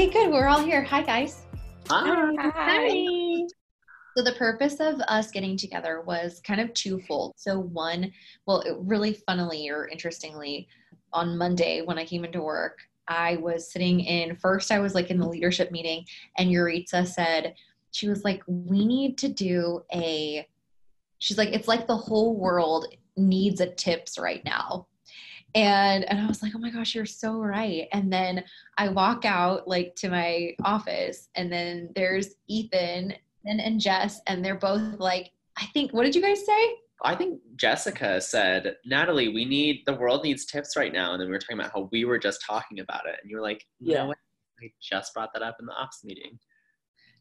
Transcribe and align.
Okay, 0.00 0.08
good. 0.10 0.30
We're 0.32 0.46
all 0.46 0.64
here. 0.64 0.82
Hi, 0.84 1.02
guys. 1.02 1.42
Hi. 1.90 2.34
Hi. 2.38 2.88
So, 4.16 4.24
the 4.24 4.32
purpose 4.38 4.80
of 4.80 4.98
us 5.08 5.30
getting 5.30 5.58
together 5.58 6.00
was 6.00 6.40
kind 6.42 6.58
of 6.58 6.72
twofold. 6.72 7.34
So, 7.36 7.58
one, 7.58 8.10
well, 8.46 8.62
it 8.62 8.78
really 8.78 9.12
funnily 9.26 9.68
or 9.68 9.88
interestingly, 9.88 10.68
on 11.12 11.36
Monday 11.36 11.82
when 11.82 11.98
I 11.98 12.06
came 12.06 12.24
into 12.24 12.40
work, 12.40 12.78
I 13.08 13.36
was 13.36 13.70
sitting 13.70 14.00
in, 14.00 14.36
first, 14.36 14.72
I 14.72 14.78
was 14.78 14.94
like 14.94 15.10
in 15.10 15.18
the 15.18 15.28
leadership 15.28 15.70
meeting, 15.70 16.06
and 16.38 16.48
Yuritsa 16.48 17.06
said, 17.06 17.54
she 17.90 18.08
was 18.08 18.24
like, 18.24 18.42
we 18.46 18.86
need 18.86 19.18
to 19.18 19.28
do 19.28 19.82
a, 19.92 20.48
she's 21.18 21.36
like, 21.36 21.50
it's 21.50 21.68
like 21.68 21.86
the 21.86 21.94
whole 21.94 22.38
world 22.38 22.86
needs 23.18 23.60
a 23.60 23.66
TIPPS 23.66 24.18
right 24.18 24.42
now 24.46 24.86
and 25.54 26.04
and 26.10 26.20
i 26.20 26.26
was 26.26 26.42
like 26.42 26.52
oh 26.54 26.58
my 26.58 26.70
gosh 26.70 26.94
you're 26.94 27.06
so 27.06 27.38
right 27.40 27.88
and 27.92 28.12
then 28.12 28.42
i 28.78 28.88
walk 28.88 29.24
out 29.24 29.66
like 29.66 29.94
to 29.96 30.08
my 30.08 30.54
office 30.64 31.28
and 31.34 31.52
then 31.52 31.90
there's 31.94 32.28
ethan 32.48 33.12
and, 33.44 33.60
and 33.60 33.80
jess 33.80 34.20
and 34.26 34.44
they're 34.44 34.54
both 34.58 34.82
like 34.98 35.30
i 35.58 35.66
think 35.72 35.92
what 35.92 36.04
did 36.04 36.14
you 36.14 36.22
guys 36.22 36.44
say 36.44 36.74
I 37.02 37.14
think 37.14 37.40
Jessica 37.56 38.20
said, 38.20 38.76
Natalie, 38.84 39.28
we 39.30 39.46
need 39.46 39.84
the 39.86 39.94
world 39.94 40.22
needs 40.22 40.44
TIPPS 40.44 40.76
right 40.76 40.92
now. 40.92 41.12
And 41.14 41.20
then 41.22 41.28
we 41.28 41.32
were 41.32 41.38
talking 41.38 41.58
about 41.58 41.72
how 41.72 41.88
we 41.90 42.04
were 42.04 42.18
just 42.18 42.44
talking 42.46 42.80
about 42.80 43.06
it. 43.06 43.16
And 43.22 43.30
you 43.30 43.38
were 43.38 43.42
like, 43.42 43.64
you 43.78 43.94
Yeah. 43.94 44.02
know 44.02 44.08
what? 44.08 44.18
I 44.62 44.70
just 44.82 45.14
brought 45.14 45.32
that 45.32 45.40
up 45.40 45.56
in 45.60 45.64
the 45.64 45.72
ops 45.72 46.04
meeting. 46.04 46.38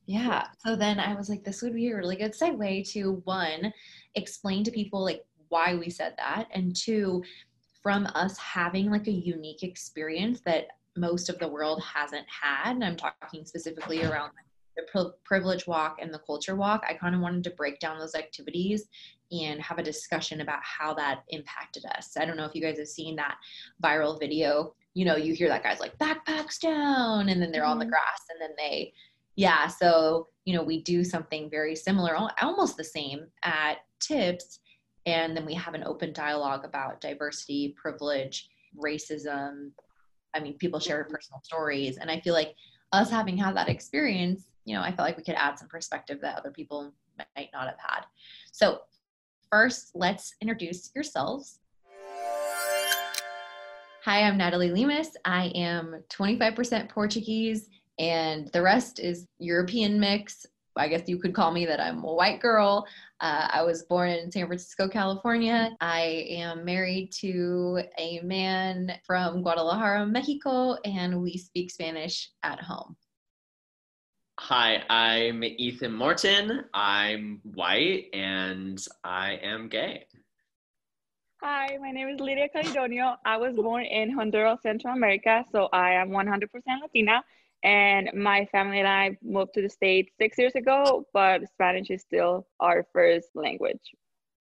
yeah 0.06 0.48
so 0.66 0.76
then 0.76 1.00
i 1.00 1.16
was 1.16 1.30
like 1.30 1.46
this 1.46 1.62
would 1.62 1.74
be 1.74 1.90
a 1.92 1.96
really 1.96 2.18
good 2.18 2.34
segue 2.34 2.92
to 2.92 3.22
one 3.24 3.72
explain 4.16 4.66
to 4.66 4.72
people 4.72 5.02
like 5.02 5.24
why 5.48 5.76
we 5.76 5.90
said 5.90 6.14
that 6.18 6.48
and 6.54 6.76
two 6.76 7.24
from 7.82 8.08
us 8.16 8.38
having 8.38 8.90
like 8.92 9.08
a 9.08 9.12
unique 9.12 9.64
experience 9.64 10.42
that 10.42 10.68
most 10.98 11.30
of 11.30 11.40
the 11.40 11.48
world 11.48 11.82
hasn't 11.84 12.26
had 12.28 12.74
and 12.74 12.84
i'm 12.84 12.96
talking 12.96 13.46
specifically 13.46 14.04
around 14.04 14.32
the 14.94 15.14
privilege 15.26 15.68
walk 15.68 15.98
and 16.02 16.14
the 16.14 16.20
culture 16.20 16.56
walk 16.56 16.84
i 16.88 16.94
kind 16.94 17.16
of 17.16 17.22
wanted 17.22 17.44
to 17.44 17.52
break 17.52 17.80
down 17.80 18.00
those 18.00 18.16
activities 18.16 18.88
and 19.32 19.62
have 19.62 19.78
a 19.78 19.84
discussion 19.84 20.42
about 20.42 20.60
how 20.64 20.94
that 20.94 21.24
impacted 21.30 21.84
us 21.98 22.16
i 22.18 22.26
don't 22.26 22.38
know 22.38 22.46
if 22.46 22.56
you 22.56 22.62
guys 22.62 22.78
have 22.78 22.88
seen 22.88 23.16
that 23.16 23.38
viral 23.84 24.20
video 24.20 24.74
you 24.94 25.06
know 25.06 25.16
you 25.16 25.34
hear 25.34 25.48
that 25.48 25.64
guy's 25.64 25.80
like 25.80 25.98
backpacks 26.00 26.60
down 26.60 27.30
and 27.30 27.42
then 27.42 27.52
they're 27.52 27.66
on 27.66 27.80
the 27.80 27.86
Mhm. 27.86 27.90
grass 27.90 28.22
and 28.30 28.42
then 28.42 28.56
they 28.58 28.94
yeah 29.36 29.68
so 29.68 30.28
you 30.46 30.56
know 30.56 30.64
we 30.64 30.82
do 30.82 31.04
something 31.04 31.50
very 31.50 31.76
similar 31.76 32.16
almost 32.42 32.76
the 32.78 32.84
same 32.84 33.28
at 33.44 33.80
TIPPS 34.00 34.60
and 35.10 35.36
then 35.36 35.46
we 35.46 35.54
have 35.54 35.74
an 35.74 35.84
open 35.86 36.14
dialogue 36.14 36.64
about 36.64 37.02
diversity 37.02 37.76
privilege 37.82 38.50
racism 38.78 39.72
i 40.34 40.40
mean 40.40 40.54
people 40.58 40.80
share 40.80 41.04
personal 41.06 41.42
stories 41.44 41.98
and 41.98 42.12
i 42.12 42.20
feel 42.20 42.34
like 42.34 42.56
us 42.92 43.10
having 43.10 43.38
had 43.38 43.56
that 43.56 43.70
experience 43.70 44.50
you 44.66 44.76
know 44.76 44.82
i 44.82 44.92
felt 44.92 45.08
like 45.08 45.18
we 45.18 45.24
could 45.24 45.36
add 45.36 45.58
some 45.58 45.68
perspective 45.68 46.20
that 46.22 46.38
other 46.38 46.52
people 46.52 46.94
might 47.36 47.50
not 47.52 47.68
have 47.68 47.80
had 47.80 48.06
so 48.52 48.80
first 49.52 49.92
let's 49.96 50.36
introduce 50.42 50.92
yourselves 50.96 51.60
Hi, 54.06 54.24
I'm 54.24 54.38
Natalie 54.38 54.70
Lemus. 54.70 55.10
I 55.26 55.48
am 55.56 56.02
25% 56.10 56.90
Portuguese, 56.90 57.68
and 58.00 58.48
the 58.54 58.62
rest 58.62 59.00
is 59.00 59.28
European 59.40 60.00
mix. 60.00 60.46
I 60.80 60.88
guess 60.88 61.08
you 61.08 61.18
could 61.18 61.34
call 61.34 61.52
me 61.52 61.66
that 61.66 61.80
I'm 61.80 62.04
a 62.04 62.14
white 62.14 62.40
girl. 62.40 62.88
Uh, 63.20 63.48
I 63.52 63.64
was 63.64 63.84
born 63.84 64.10
in 64.12 64.32
San 64.32 64.48
Francisco, 64.48 64.88
California. 64.88 65.76
I 65.82 66.26
am 66.30 66.64
married 66.64 67.12
to 67.20 67.82
a 67.98 68.22
man 68.22 68.94
from 69.06 69.42
Guadalajara, 69.44 70.08
Mexico, 70.08 70.76
and 70.86 71.22
we 71.22 71.38
speak 71.38 71.70
Spanish 71.70 72.30
at 72.44 72.62
home. 72.62 72.96
Hi, 74.40 74.82
I'm 74.90 75.44
Ethan 75.44 75.94
Morton. 75.94 76.64
I'm 76.74 77.42
white 77.44 78.06
and 78.14 78.82
I 79.04 79.34
am 79.44 79.68
gay. 79.68 80.06
Hi, 81.44 81.78
my 81.82 81.92
name 81.92 82.08
is 82.08 82.22
Lydia 82.22 82.48
Calidonio. 82.54 83.18
I 83.26 83.36
was 83.38 83.56
born 83.56 83.84
in 83.84 84.12
Honduras, 84.12 84.62
Central 84.62 84.94
America, 84.94 85.44
so 85.52 85.68
I 85.74 85.92
am 85.92 86.10
100% 86.10 86.48
Latina. 86.82 87.24
And 87.64 88.10
my 88.14 88.46
family 88.52 88.80
and 88.80 88.88
I 88.88 89.18
moved 89.22 89.54
to 89.56 89.62
the 89.62 89.70
States 89.70 90.12
six 90.18 90.38
years 90.38 90.56
ago, 90.56 91.06
but 91.14 91.42
Spanish 91.54 91.90
is 91.90 92.02
still 92.02 92.48
our 92.60 92.86
first 92.94 93.30
language. 93.36 93.94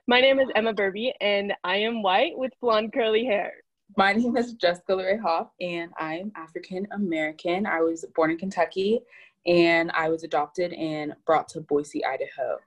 My 0.07 0.21
name 0.21 0.39
is 0.39 0.49
Emma 0.55 0.73
Burby, 0.73 1.13
and 1.21 1.53
I 1.65 1.77
am 1.77 2.03
white 2.03 2.39
with 2.39 2.53
blonde 2.61 2.93
curly 2.93 3.25
hair. 3.25 3.53
My 3.97 4.13
name 4.13 4.37
is 4.37 4.53
Jessica 4.53 4.93
Luray 4.93 5.21
Hoff, 5.21 5.49
and 5.61 5.91
I'm 5.99 6.31
African 6.37 6.87
American. 6.93 7.67
I 7.67 7.81
was 7.81 8.05
born 8.15 8.31
in 8.31 8.39
Kentucky, 8.39 9.01
and 9.47 9.91
I 9.93 10.09
was 10.09 10.23
adopted 10.23 10.73
and 10.73 11.15
brought 11.27 11.49
to 11.49 11.61
Boise, 11.61 12.05
Idaho. 12.05 12.59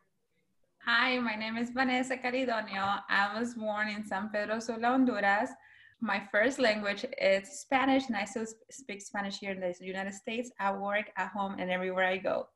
Hi, 0.85 1.19
my 1.19 1.35
name 1.35 1.57
is 1.57 1.69
Vanessa 1.69 2.18
Calidonio. 2.18 3.01
I 3.07 3.39
was 3.39 3.53
born 3.53 3.88
in 3.88 4.03
San 4.03 4.29
Pedro 4.29 4.59
Sula, 4.59 4.88
Honduras. 4.88 5.51
My 6.03 6.23
first 6.31 6.57
language 6.57 7.06
is 7.22 7.59
Spanish, 7.59 8.07
and 8.07 8.17
I 8.17 8.25
still 8.25 8.47
speak 8.72 9.03
Spanish 9.03 9.38
here 9.38 9.51
in 9.51 9.59
the 9.59 9.75
United 9.81 10.16
States, 10.16 10.50
at 10.59 10.75
work, 10.75 11.12
at 11.16 11.29
home, 11.29 11.57
and 11.59 11.69
everywhere 11.69 12.06
I 12.06 12.17
go. 12.17 12.47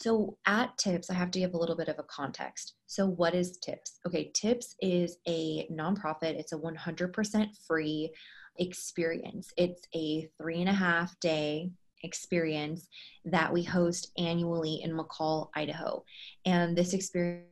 So 0.00 0.36
at 0.46 0.76
TIPPS, 0.76 1.10
I 1.10 1.14
have 1.14 1.30
to 1.30 1.38
give 1.38 1.54
a 1.54 1.56
little 1.56 1.76
bit 1.76 1.86
of 1.86 2.00
a 2.00 2.04
context. 2.04 2.74
So 2.86 3.06
what 3.06 3.36
is 3.36 3.58
TIPPS? 3.58 4.00
Okay, 4.04 4.32
TIPPS 4.34 4.74
is 4.82 5.18
a 5.28 5.68
nonprofit. 5.70 6.34
It's 6.34 6.52
a 6.52 6.58
100% 6.58 7.46
free 7.64 8.10
experience. 8.58 9.52
It's 9.56 9.86
a 9.94 10.28
three 10.42 10.60
and 10.60 10.68
a 10.68 10.72
half 10.72 11.18
day 11.20 11.70
experience 12.02 12.88
that 13.24 13.52
we 13.52 13.62
host 13.62 14.10
annually 14.18 14.80
in 14.82 14.90
McCall, 14.90 15.50
Idaho. 15.54 16.02
And 16.44 16.76
this 16.76 16.94
experience 16.94 17.47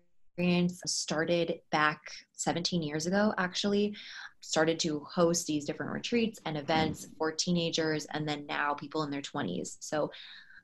started 0.87 1.61
back 1.71 2.01
17 2.33 2.83
years 2.83 3.07
ago, 3.07 3.33
actually. 3.39 3.95
Started 4.41 4.79
to 4.81 5.01
host 5.01 5.47
these 5.47 5.65
different 5.65 5.93
retreats 5.93 6.41
and 6.45 6.57
events 6.57 7.07
for 7.19 7.33
teenagers 7.33 8.07
and 8.13 8.29
then 8.29 8.47
now 8.47 8.75
people 8.75 9.03
in 9.03 9.11
their 9.11 9.23
20s. 9.23 9.77
So 9.81 10.11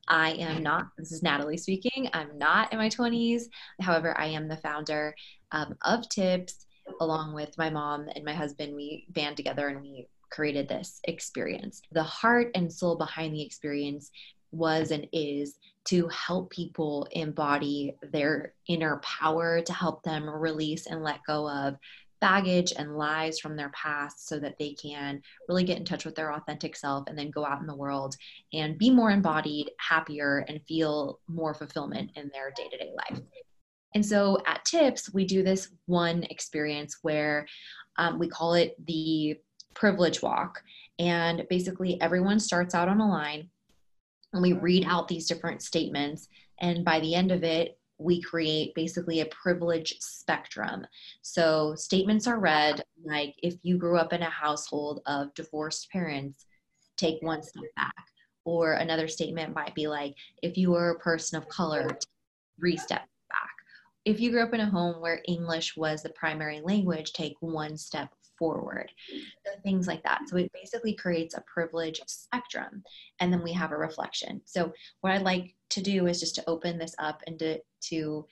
I 0.09 0.33
am 0.33 0.63
not, 0.63 0.89
this 0.99 1.13
is 1.13 1.23
Natalie 1.23 1.57
speaking. 1.57 2.09
I'm 2.13 2.37
not 2.37 2.73
in 2.73 2.79
my 2.79 2.89
20s. 2.89 3.45
However, 3.81 4.19
I 4.19 4.27
am 4.27 4.49
the 4.49 4.57
founder 4.57 5.15
um, 5.53 5.77
of 5.85 6.09
TIPPS 6.09 6.67
along 7.01 7.35
with 7.35 7.57
my 7.57 7.71
mom 7.71 8.09
and 8.15 8.25
my 8.25 8.35
husband. 8.35 8.75
We 8.75 9.07
band 9.11 9.37
together 9.37 9.69
and 9.69 9.81
we 9.81 10.09
created 10.31 10.69
this 10.69 11.01
experience. 11.05 11.83
The 11.93 12.03
heart 12.03 12.51
and 12.55 12.73
soul 12.73 12.97
behind 12.97 13.35
the 13.35 13.43
experience 13.43 14.11
was 14.53 14.91
and 14.91 15.07
is 15.13 15.57
to 15.85 16.07
help 16.09 16.51
people 16.51 17.09
embody 17.13 17.97
their 18.13 18.55
inner 18.69 19.01
power, 19.03 19.61
to 19.63 19.73
help 19.73 20.03
them 20.03 20.29
release 20.29 20.87
and 20.87 21.03
let 21.03 21.21
go 21.27 21.49
of 21.51 21.77
baggage 22.21 22.73
and 22.79 22.97
lies 22.97 23.41
from 23.41 23.57
their 23.57 23.71
past 23.71 24.29
so 24.29 24.39
that 24.39 24.55
they 24.59 24.75
can 24.75 25.21
really 25.49 25.65
get 25.65 25.79
in 25.79 25.85
touch 25.85 26.05
with 26.05 26.15
their 26.15 26.33
authentic 26.33 26.77
self 26.77 27.05
and 27.09 27.19
then 27.19 27.33
go 27.33 27.45
out 27.45 27.61
in 27.61 27.67
the 27.67 27.75
world 27.75 28.15
and 28.53 28.79
be 28.79 28.91
more 28.91 29.11
embodied, 29.11 29.69
happier, 29.79 30.45
and 30.49 30.61
feel 30.69 31.19
more 31.27 31.53
fulfillment 31.53 32.13
in 32.15 32.31
their 32.33 32.53
day 32.57 32.69
to 32.69 32.79
day 32.79 32.93
life. 32.97 33.21
And 33.95 34.07
so 34.07 34.39
at 34.47 34.65
TIPPS, 34.65 35.13
we 35.13 35.25
do 35.25 35.43
this 35.43 35.69
one 35.87 36.23
experience 36.31 36.99
where 37.03 37.45
um, 37.97 38.21
we 38.21 38.29
call 38.29 38.55
it 38.55 38.77
the 38.87 39.37
privilege 39.75 40.23
walk. 40.23 40.63
And 41.01 41.45
basically, 41.51 42.01
everyone 42.01 42.39
starts 42.39 42.75
out 42.75 42.89
on 42.89 43.01
a 43.01 43.09
line 43.09 43.51
and 44.33 44.43
we 44.43 44.53
read 44.53 44.85
out 44.87 45.09
these 45.09 45.27
different 45.27 45.63
statements. 45.63 46.29
And 46.61 46.85
by 46.85 47.01
the 47.01 47.15
end 47.15 47.33
of 47.33 47.45
it, 47.45 47.79
we 47.99 48.21
create 48.21 48.75
basically 48.75 49.21
a 49.21 49.27
privilege 49.27 49.95
spectrum. 50.01 50.87
So 51.23 51.75
statements 51.77 52.27
are 52.27 52.39
read 52.39 52.83
like 53.05 53.35
if 53.43 53.55
you 53.63 53.79
grew 53.79 53.99
up 53.99 54.13
in 54.13 54.23
a 54.23 54.31
household 54.31 55.03
of 55.07 55.35
divorced 55.35 55.91
parents, 55.91 56.47
take 56.97 57.23
one 57.23 57.43
step 57.43 57.63
back. 57.77 57.95
Or 58.45 58.73
another 58.75 59.07
statement 59.07 59.55
might 59.55 59.75
be 59.75 59.87
like 59.87 60.15
if 60.43 60.57
you 60.57 60.73
were 60.73 60.91
a 60.91 60.99
person 60.99 61.39
of 61.39 61.49
color, 61.49 61.87
three 62.59 62.77
steps 62.77 63.09
back. 63.29 63.51
If 64.05 64.21
you 64.21 64.33
grew 64.33 64.43
up 64.43 64.55
in 64.55 64.61
a 64.61 64.71
home 64.71 65.01
where 65.01 65.23
English 65.29 65.77
was 65.77 66.03
the 66.03 66.11
primary 66.11 66.61
language, 66.61 67.13
take 67.13 67.37
one 67.39 67.77
step 67.77 68.13
forward. 68.43 68.91
Things 69.63 69.87
like 69.87 70.03
that. 70.03 70.23
So 70.27 70.37
it 70.37 70.51
basically 70.53 70.95
creates 70.95 71.37
a 71.37 71.45
privilege 71.47 72.01
spectrum. 72.07 72.83
And 73.21 73.33
then 73.33 73.41
we 73.41 73.53
have 73.53 73.71
a 73.71 73.77
reflection. 73.77 74.41
So 74.47 74.73
what 75.01 75.13
I'd 75.13 75.23
like 75.23 75.55
to 75.71 75.81
do 75.81 76.09
is 76.09 76.19
just 76.19 76.35
to 76.35 76.45
open 76.49 76.77
this 76.77 76.97
up 76.99 77.23
and 77.29 77.39
to, 77.39 77.61
to 77.91 78.27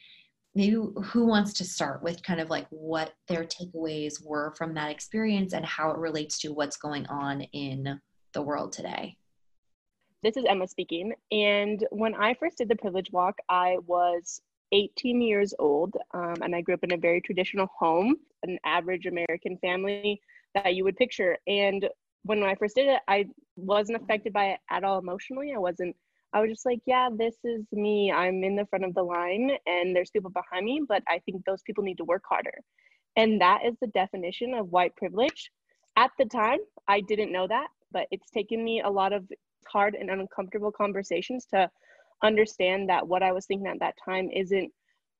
maybe 0.56 0.72
who 0.72 1.26
wants 1.26 1.52
to 1.52 1.64
start 1.64 2.02
with 2.02 2.24
kind 2.24 2.40
of 2.40 2.50
like 2.50 2.66
what 2.70 3.12
their 3.28 3.44
takeaways 3.44 4.14
were 4.20 4.52
from 4.58 4.74
that 4.74 4.90
experience 4.90 5.52
and 5.52 5.64
how 5.64 5.92
it 5.92 5.98
relates 5.98 6.40
to 6.40 6.52
what's 6.52 6.76
going 6.76 7.06
on 7.06 7.42
in 7.52 8.00
the 8.32 8.42
world 8.42 8.72
today. 8.72 9.16
This 10.24 10.36
is 10.36 10.44
Emma 10.44 10.66
speaking. 10.66 11.12
And 11.30 11.86
when 11.92 12.16
I 12.16 12.34
first 12.34 12.58
did 12.58 12.68
the 12.68 12.74
privilege 12.74 13.12
walk, 13.12 13.36
I 13.48 13.76
was 13.86 14.42
18 14.72 15.22
years 15.22 15.54
old, 15.60 15.94
um, 16.14 16.34
and 16.42 16.54
I 16.54 16.62
grew 16.62 16.74
up 16.74 16.84
in 16.84 16.92
a 16.92 16.96
very 16.96 17.20
traditional 17.20 17.68
home, 17.78 18.16
an 18.42 18.58
average 18.64 19.06
American 19.06 19.56
family 19.58 20.20
that 20.54 20.74
you 20.74 20.84
would 20.84 20.96
picture. 20.96 21.36
And 21.46 21.88
when 22.24 22.42
I 22.42 22.54
first 22.54 22.76
did 22.76 22.88
it, 22.88 23.00
I 23.08 23.26
wasn't 23.56 24.02
affected 24.02 24.32
by 24.32 24.46
it 24.46 24.60
at 24.70 24.84
all 24.84 24.98
emotionally. 24.98 25.52
I 25.54 25.58
wasn't, 25.58 25.96
I 26.32 26.40
was 26.40 26.50
just 26.50 26.66
like, 26.66 26.80
yeah, 26.86 27.08
this 27.14 27.36
is 27.44 27.64
me. 27.72 28.12
I'm 28.12 28.44
in 28.44 28.56
the 28.56 28.66
front 28.66 28.84
of 28.84 28.94
the 28.94 29.02
line 29.02 29.52
and 29.66 29.94
there's 29.94 30.10
people 30.10 30.30
behind 30.30 30.64
me, 30.64 30.82
but 30.86 31.02
I 31.08 31.20
think 31.20 31.44
those 31.44 31.62
people 31.62 31.84
need 31.84 31.98
to 31.98 32.04
work 32.04 32.22
harder. 32.28 32.54
And 33.16 33.40
that 33.40 33.60
is 33.64 33.74
the 33.80 33.88
definition 33.88 34.54
of 34.54 34.70
white 34.70 34.94
privilege. 34.96 35.50
At 35.96 36.10
the 36.18 36.26
time, 36.26 36.58
I 36.88 37.00
didn't 37.00 37.32
know 37.32 37.46
that, 37.48 37.68
but 37.92 38.06
it's 38.10 38.30
taken 38.30 38.64
me 38.64 38.82
a 38.82 38.90
lot 38.90 39.12
of 39.12 39.24
hard 39.66 39.94
and 39.94 40.10
uncomfortable 40.10 40.72
conversations 40.72 41.46
to 41.46 41.70
understand 42.22 42.88
that 42.88 43.06
what 43.06 43.22
I 43.22 43.32
was 43.32 43.46
thinking 43.46 43.66
at 43.66 43.80
that 43.80 43.94
time 44.04 44.30
isn't 44.34 44.70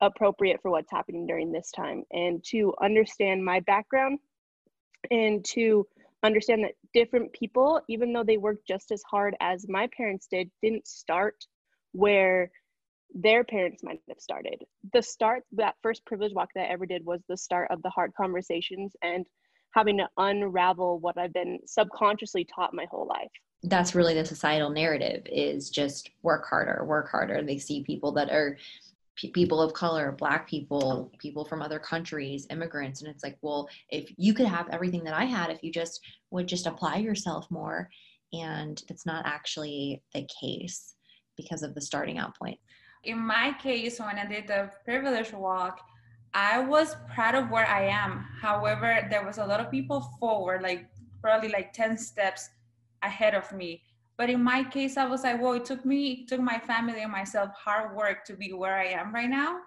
appropriate 0.00 0.60
for 0.62 0.70
what's 0.70 0.90
happening 0.90 1.26
during 1.26 1.52
this 1.52 1.70
time 1.70 2.04
and 2.12 2.42
to 2.44 2.74
understand 2.82 3.44
my 3.44 3.60
background 3.60 4.18
and 5.10 5.44
to 5.44 5.86
understand 6.22 6.64
that 6.64 6.72
different 6.92 7.32
people 7.32 7.80
even 7.88 8.12
though 8.12 8.24
they 8.24 8.36
worked 8.36 8.66
just 8.66 8.90
as 8.90 9.02
hard 9.10 9.34
as 9.40 9.66
my 9.68 9.88
parents 9.96 10.26
did 10.30 10.50
didn't 10.62 10.86
start 10.86 11.46
where 11.92 12.50
their 13.14 13.42
parents 13.42 13.82
might 13.82 14.00
have 14.08 14.20
started. 14.20 14.62
The 14.92 15.02
start 15.02 15.42
that 15.52 15.74
first 15.82 16.04
privilege 16.06 16.32
walk 16.34 16.50
that 16.54 16.68
i 16.68 16.72
ever 16.72 16.86
did 16.86 17.04
was 17.04 17.22
the 17.28 17.36
start 17.36 17.70
of 17.70 17.82
the 17.82 17.90
hard 17.90 18.12
conversations 18.14 18.94
and 19.02 19.26
having 19.74 19.98
to 19.98 20.08
unravel 20.16 20.98
what 21.00 21.18
i've 21.18 21.32
been 21.32 21.58
subconsciously 21.66 22.44
taught 22.44 22.74
my 22.74 22.86
whole 22.90 23.06
life. 23.06 23.30
That's 23.62 23.94
really 23.94 24.14
the 24.14 24.24
societal 24.24 24.70
narrative 24.70 25.22
is 25.26 25.70
just 25.70 26.10
work 26.22 26.46
harder 26.48 26.84
work 26.84 27.10
harder. 27.10 27.42
They 27.42 27.58
see 27.58 27.82
people 27.82 28.12
that 28.12 28.30
are 28.30 28.56
people 29.16 29.60
of 29.60 29.72
color, 29.74 30.12
black 30.12 30.48
people, 30.48 31.12
people 31.18 31.44
from 31.44 31.62
other 31.62 31.78
countries, 31.78 32.46
immigrants. 32.50 33.02
And 33.02 33.10
it's 33.10 33.22
like, 33.22 33.36
well, 33.42 33.68
if 33.90 34.10
you 34.16 34.32
could 34.32 34.46
have 34.46 34.68
everything 34.70 35.04
that 35.04 35.14
I 35.14 35.24
had, 35.24 35.50
if 35.50 35.62
you 35.62 35.70
just 35.70 36.00
would 36.30 36.46
just 36.46 36.66
apply 36.66 36.96
yourself 36.96 37.46
more. 37.50 37.90
And 38.32 38.82
it's 38.88 39.04
not 39.06 39.26
actually 39.26 40.02
the 40.14 40.26
case 40.40 40.94
because 41.36 41.62
of 41.62 41.74
the 41.74 41.80
starting 41.80 42.18
out 42.18 42.36
point. 42.38 42.58
In 43.04 43.18
my 43.18 43.54
case, 43.60 43.98
when 43.98 44.18
I 44.18 44.26
did 44.26 44.46
the 44.46 44.70
privilege 44.84 45.32
walk, 45.32 45.80
I 46.32 46.60
was 46.60 46.96
proud 47.12 47.34
of 47.34 47.50
where 47.50 47.66
I 47.66 47.88
am. 47.88 48.24
However, 48.40 49.06
there 49.10 49.24
was 49.26 49.38
a 49.38 49.44
lot 49.44 49.60
of 49.60 49.70
people 49.70 50.00
forward, 50.20 50.62
like 50.62 50.86
probably 51.20 51.48
like 51.48 51.72
10 51.72 51.98
steps 51.98 52.48
ahead 53.02 53.34
of 53.34 53.50
me 53.52 53.82
but 54.20 54.28
in 54.28 54.44
my 54.44 54.62
case, 54.62 54.98
I 54.98 55.06
was 55.06 55.22
like, 55.22 55.40
well, 55.40 55.54
it 55.54 55.64
took 55.64 55.82
me, 55.86 56.10
it 56.10 56.28
took 56.28 56.42
my 56.42 56.58
family 56.58 57.00
and 57.00 57.10
myself 57.10 57.48
hard 57.54 57.96
work 57.96 58.22
to 58.26 58.34
be 58.34 58.52
where 58.52 58.76
I 58.76 58.88
am 58.88 59.14
right 59.14 59.30
now. 59.30 59.60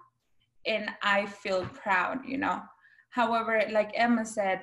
And 0.64 0.90
I 1.02 1.26
feel 1.26 1.66
proud, 1.82 2.20
you 2.24 2.38
know. 2.38 2.62
However, 3.10 3.60
like 3.72 3.90
Emma 3.94 4.24
said, 4.24 4.62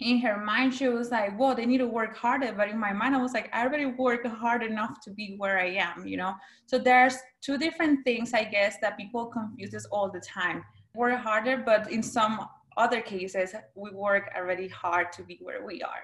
in 0.00 0.18
her 0.22 0.36
mind, 0.36 0.74
she 0.74 0.88
was 0.88 1.12
like, 1.12 1.38
well, 1.38 1.54
they 1.54 1.66
need 1.66 1.78
to 1.78 1.86
work 1.86 2.16
harder. 2.16 2.52
But 2.52 2.68
in 2.68 2.80
my 2.80 2.92
mind, 2.92 3.14
I 3.14 3.22
was 3.22 3.32
like, 3.32 3.48
I 3.52 3.64
already 3.64 3.86
worked 3.86 4.26
hard 4.26 4.64
enough 4.64 5.00
to 5.04 5.12
be 5.12 5.36
where 5.38 5.60
I 5.60 5.68
am, 5.88 6.04
you 6.04 6.16
know? 6.16 6.34
So 6.66 6.76
there's 6.76 7.14
two 7.40 7.58
different 7.58 8.04
things, 8.04 8.34
I 8.34 8.42
guess, 8.42 8.74
that 8.80 8.98
people 8.98 9.26
confuse 9.26 9.70
this 9.70 9.86
all 9.86 10.10
the 10.10 10.20
time. 10.20 10.64
Work 10.96 11.20
harder, 11.20 11.58
but 11.58 11.92
in 11.92 12.02
some 12.02 12.44
other 12.76 13.02
cases, 13.02 13.54
we 13.76 13.90
work 13.92 14.32
already 14.36 14.66
hard 14.66 15.12
to 15.12 15.22
be 15.22 15.38
where 15.42 15.64
we 15.64 15.80
are. 15.82 16.02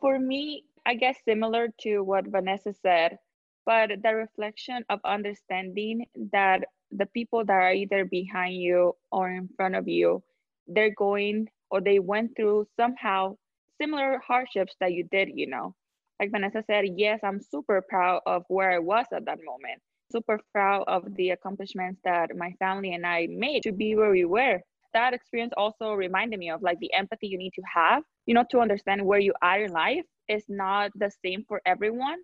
For 0.00 0.18
me, 0.18 0.64
I 0.86 0.94
guess 0.94 1.16
similar 1.24 1.68
to 1.82 2.00
what 2.00 2.26
Vanessa 2.26 2.72
said, 2.72 3.18
but 3.66 3.90
the 4.02 4.14
reflection 4.14 4.84
of 4.88 5.00
understanding 5.04 6.06
that 6.32 6.64
the 6.90 7.06
people 7.06 7.44
that 7.44 7.52
are 7.52 7.72
either 7.72 8.04
behind 8.04 8.54
you 8.54 8.96
or 9.12 9.30
in 9.30 9.48
front 9.56 9.76
of 9.76 9.88
you, 9.88 10.22
they're 10.66 10.94
going 10.94 11.48
or 11.70 11.80
they 11.80 11.98
went 11.98 12.34
through 12.36 12.66
somehow 12.76 13.36
similar 13.80 14.20
hardships 14.26 14.74
that 14.80 14.92
you 14.92 15.04
did, 15.10 15.30
you 15.34 15.46
know. 15.46 15.74
Like 16.18 16.32
Vanessa 16.32 16.62
said, 16.66 16.84
yes, 16.96 17.20
I'm 17.22 17.40
super 17.40 17.82
proud 17.88 18.20
of 18.26 18.44
where 18.48 18.72
I 18.72 18.78
was 18.78 19.06
at 19.12 19.24
that 19.26 19.38
moment. 19.44 19.80
Super 20.12 20.40
proud 20.52 20.84
of 20.88 21.14
the 21.14 21.30
accomplishments 21.30 22.00
that 22.04 22.36
my 22.36 22.52
family 22.58 22.92
and 22.94 23.06
I 23.06 23.28
made 23.30 23.62
to 23.62 23.72
be 23.72 23.94
where 23.94 24.10
we 24.10 24.24
were. 24.24 24.60
That 24.92 25.14
experience 25.14 25.52
also 25.56 25.92
reminded 25.92 26.38
me 26.38 26.50
of 26.50 26.62
like 26.62 26.78
the 26.80 26.92
empathy 26.92 27.28
you 27.28 27.38
need 27.38 27.52
to 27.54 27.62
have, 27.72 28.02
you 28.26 28.34
know, 28.34 28.44
to 28.50 28.60
understand 28.60 29.04
where 29.04 29.18
you 29.18 29.32
are 29.42 29.64
in 29.64 29.72
life 29.72 30.04
is 30.28 30.44
not 30.48 30.90
the 30.94 31.10
same 31.24 31.44
for 31.46 31.60
everyone, 31.66 32.18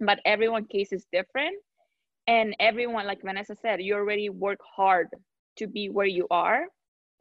but 0.00 0.20
everyone 0.24 0.64
case 0.66 0.92
is 0.92 1.06
different. 1.12 1.56
And 2.26 2.54
everyone, 2.60 3.06
like 3.06 3.22
Vanessa 3.22 3.56
said, 3.60 3.82
you 3.82 3.94
already 3.94 4.28
work 4.28 4.58
hard 4.76 5.08
to 5.56 5.66
be 5.66 5.88
where 5.88 6.06
you 6.06 6.26
are. 6.30 6.64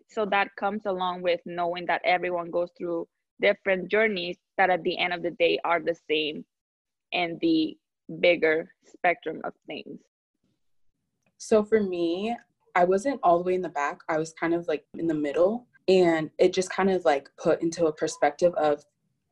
So 0.09 0.25
that 0.25 0.49
comes 0.57 0.85
along 0.85 1.21
with 1.21 1.39
knowing 1.45 1.85
that 1.87 2.01
everyone 2.05 2.51
goes 2.51 2.69
through 2.77 3.07
different 3.41 3.89
journeys 3.89 4.37
that 4.57 4.69
at 4.69 4.83
the 4.83 4.97
end 4.97 5.13
of 5.13 5.21
the 5.21 5.31
day 5.31 5.59
are 5.63 5.79
the 5.79 5.95
same 6.09 6.45
and 7.13 7.39
the 7.41 7.77
bigger 8.19 8.73
spectrum 8.85 9.41
of 9.43 9.53
things. 9.65 9.99
So 11.37 11.63
for 11.63 11.81
me, 11.81 12.35
I 12.77 12.83
wasn't 12.83 13.19
all 13.23 13.39
the 13.39 13.43
way 13.43 13.55
in 13.55 13.63
the 13.63 13.69
back. 13.69 14.01
I 14.07 14.19
was 14.19 14.33
kind 14.39 14.53
of 14.53 14.67
like 14.67 14.85
in 14.99 15.07
the 15.07 15.13
middle. 15.15 15.65
And 15.87 16.29
it 16.37 16.53
just 16.53 16.69
kind 16.69 16.91
of 16.91 17.03
like 17.05 17.27
put 17.41 17.59
into 17.63 17.87
a 17.87 17.91
perspective 17.91 18.53
of 18.53 18.85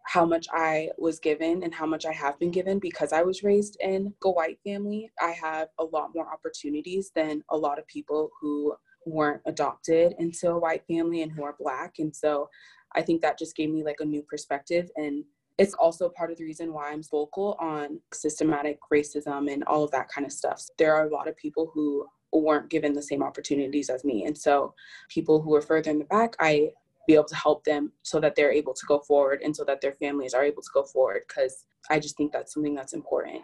how 0.08 0.26
much 0.26 0.48
I 0.52 0.90
was 0.98 1.20
given 1.20 1.62
and 1.62 1.72
how 1.72 1.86
much 1.86 2.08
I 2.08 2.12
have 2.12 2.40
been 2.40 2.50
given 2.50 2.80
because 2.80 3.14
I 3.14 3.22
was 3.22 3.44
raised 3.44 3.78
in 3.82 4.12
a 4.24 4.32
white 4.32 4.58
family. 4.66 5.12
I 5.22 5.30
have 5.30 5.68
a 5.78 5.84
lot 5.84 6.10
more 6.16 6.28
opportunities 6.28 7.12
than 7.14 7.44
a 7.50 7.58
lot 7.58 7.78
of 7.78 7.86
people 7.86 8.32
who 8.42 8.74
weren't 9.06 9.42
adopted 9.46 10.16
into 10.18 10.50
a 10.50 10.60
white 10.60 10.84
family 10.88 11.22
and 11.22 11.32
who 11.32 11.44
are 11.44 11.56
black. 11.60 12.00
And 12.00 12.16
so 12.16 12.50
I 12.96 13.04
think 13.04 13.22
that 13.22 13.38
just 13.38 13.56
gave 13.56 13.70
me 13.70 13.84
like 13.84 14.00
a 14.00 14.06
new 14.06 14.24
perspective. 14.24 14.90
And 14.96 15.24
it's 15.60 15.76
also 15.76 16.10
part 16.10 16.32
of 16.32 16.38
the 16.38 16.46
reason 16.46 16.74
why 16.74 16.90
I'm 16.90 17.04
vocal 17.04 17.58
on 17.60 18.00
systematic 18.12 18.80
racism 18.92 19.54
and 19.54 19.64
all 19.66 19.84
of 19.84 19.92
that 19.92 20.10
kind 20.10 20.26
of 20.26 20.34
stuff. 20.34 20.64
There 20.80 20.96
are 20.96 21.06
a 21.06 21.14
lot 21.14 21.28
of 21.28 21.38
people 21.38 21.70
who 21.76 22.08
weren't 22.32 22.70
given 22.70 22.94
the 22.94 23.02
same 23.02 23.24
opportunities 23.24 23.90
as 23.90 24.04
me. 24.04 24.26
And 24.26 24.38
so 24.38 24.74
people 25.10 25.42
who 25.42 25.54
are 25.56 25.62
further 25.62 25.92
in 25.92 26.00
the 26.00 26.06
back, 26.06 26.36
I 26.40 26.72
be 27.08 27.14
able 27.14 27.26
to 27.26 27.36
help 27.36 27.64
them 27.64 27.92
so 28.04 28.20
that 28.20 28.36
they're 28.36 28.52
able 28.52 28.74
to 28.74 28.86
go 28.88 29.00
forward 29.00 29.42
and 29.44 29.56
so 29.56 29.64
that 29.64 29.82
their 29.82 29.94
families 29.94 30.34
are 30.34 30.44
able 30.44 30.62
to 30.62 30.70
go 30.74 30.84
forward 30.84 31.22
because 31.28 31.66
I 31.90 32.00
just 32.00 32.18
think 32.18 32.32
that's 32.32 32.54
something 32.54 32.74
that's 32.74 32.94
important. 32.94 33.44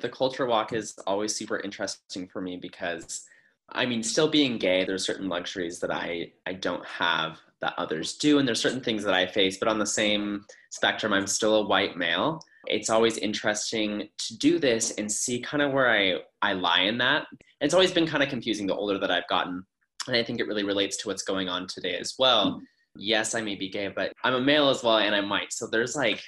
The 0.00 0.08
culture 0.08 0.46
walk 0.46 0.72
is 0.72 0.98
always 1.06 1.34
super 1.36 1.60
interesting 1.60 2.26
for 2.26 2.40
me 2.40 2.56
because 2.56 3.26
I 3.70 3.86
mean, 3.86 4.02
still 4.02 4.28
being 4.28 4.58
gay, 4.58 4.84
there's 4.84 5.06
certain 5.06 5.28
luxuries 5.28 5.80
that 5.80 5.90
I, 5.90 6.32
I 6.46 6.52
don't 6.52 6.84
have 6.84 7.38
that 7.60 7.74
others 7.78 8.16
do. 8.16 8.38
And 8.38 8.46
there's 8.46 8.60
certain 8.60 8.82
things 8.82 9.02
that 9.04 9.14
I 9.14 9.26
face, 9.26 9.56
but 9.58 9.68
on 9.68 9.78
the 9.78 9.86
same 9.86 10.44
spectrum, 10.70 11.12
I'm 11.12 11.26
still 11.26 11.56
a 11.56 11.66
white 11.66 11.96
male. 11.96 12.42
It's 12.66 12.90
always 12.90 13.18
interesting 13.18 14.08
to 14.18 14.38
do 14.38 14.58
this 14.58 14.92
and 14.92 15.10
see 15.10 15.40
kind 15.40 15.62
of 15.62 15.72
where 15.72 15.90
I, 15.90 16.20
I 16.42 16.52
lie 16.52 16.82
in 16.82 16.98
that. 16.98 17.26
It's 17.60 17.74
always 17.74 17.92
been 17.92 18.06
kind 18.06 18.22
of 18.22 18.28
confusing 18.28 18.66
the 18.66 18.74
older 18.74 18.98
that 18.98 19.10
I've 19.10 19.28
gotten 19.28 19.64
and 20.06 20.16
I 20.16 20.22
think 20.22 20.40
it 20.40 20.46
really 20.46 20.64
relates 20.64 20.96
to 20.98 21.08
what's 21.08 21.22
going 21.22 21.48
on 21.48 21.66
today 21.66 21.96
as 21.96 22.14
well. 22.18 22.60
Yes, 22.96 23.34
I 23.34 23.40
may 23.40 23.56
be 23.56 23.68
gay, 23.68 23.88
but 23.88 24.12
I'm 24.22 24.34
a 24.34 24.40
male 24.40 24.68
as 24.68 24.82
well, 24.82 24.98
and 24.98 25.14
I'm 25.14 25.28
white. 25.28 25.52
So 25.52 25.66
there's 25.66 25.96
like, 25.96 26.22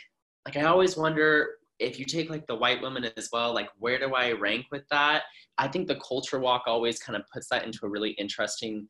like 0.45 0.57
I 0.57 0.65
always 0.65 0.97
wonder 0.97 1.51
if 1.79 1.99
you 1.99 2.05
take 2.05 2.31
like 2.31 2.47
the 2.47 2.55
white 2.55 2.81
woman 2.81 3.07
as 3.17 3.29
well, 3.33 3.55
like 3.55 3.69
where 3.79 3.99
do 3.99 4.15
I 4.15 4.33
rank 4.33 4.67
with 4.73 4.85
that? 4.91 5.25
I 5.59 5.69
think 5.69 5.87
the 5.87 5.97
culture 5.97 6.39
walk 6.39 6.63
always 6.67 6.99
kind 6.99 7.17
of 7.17 7.23
puts 7.33 7.49
that 7.51 7.65
into 7.65 7.81
a 7.85 7.89
really 7.89 8.11
interesting 8.13 8.89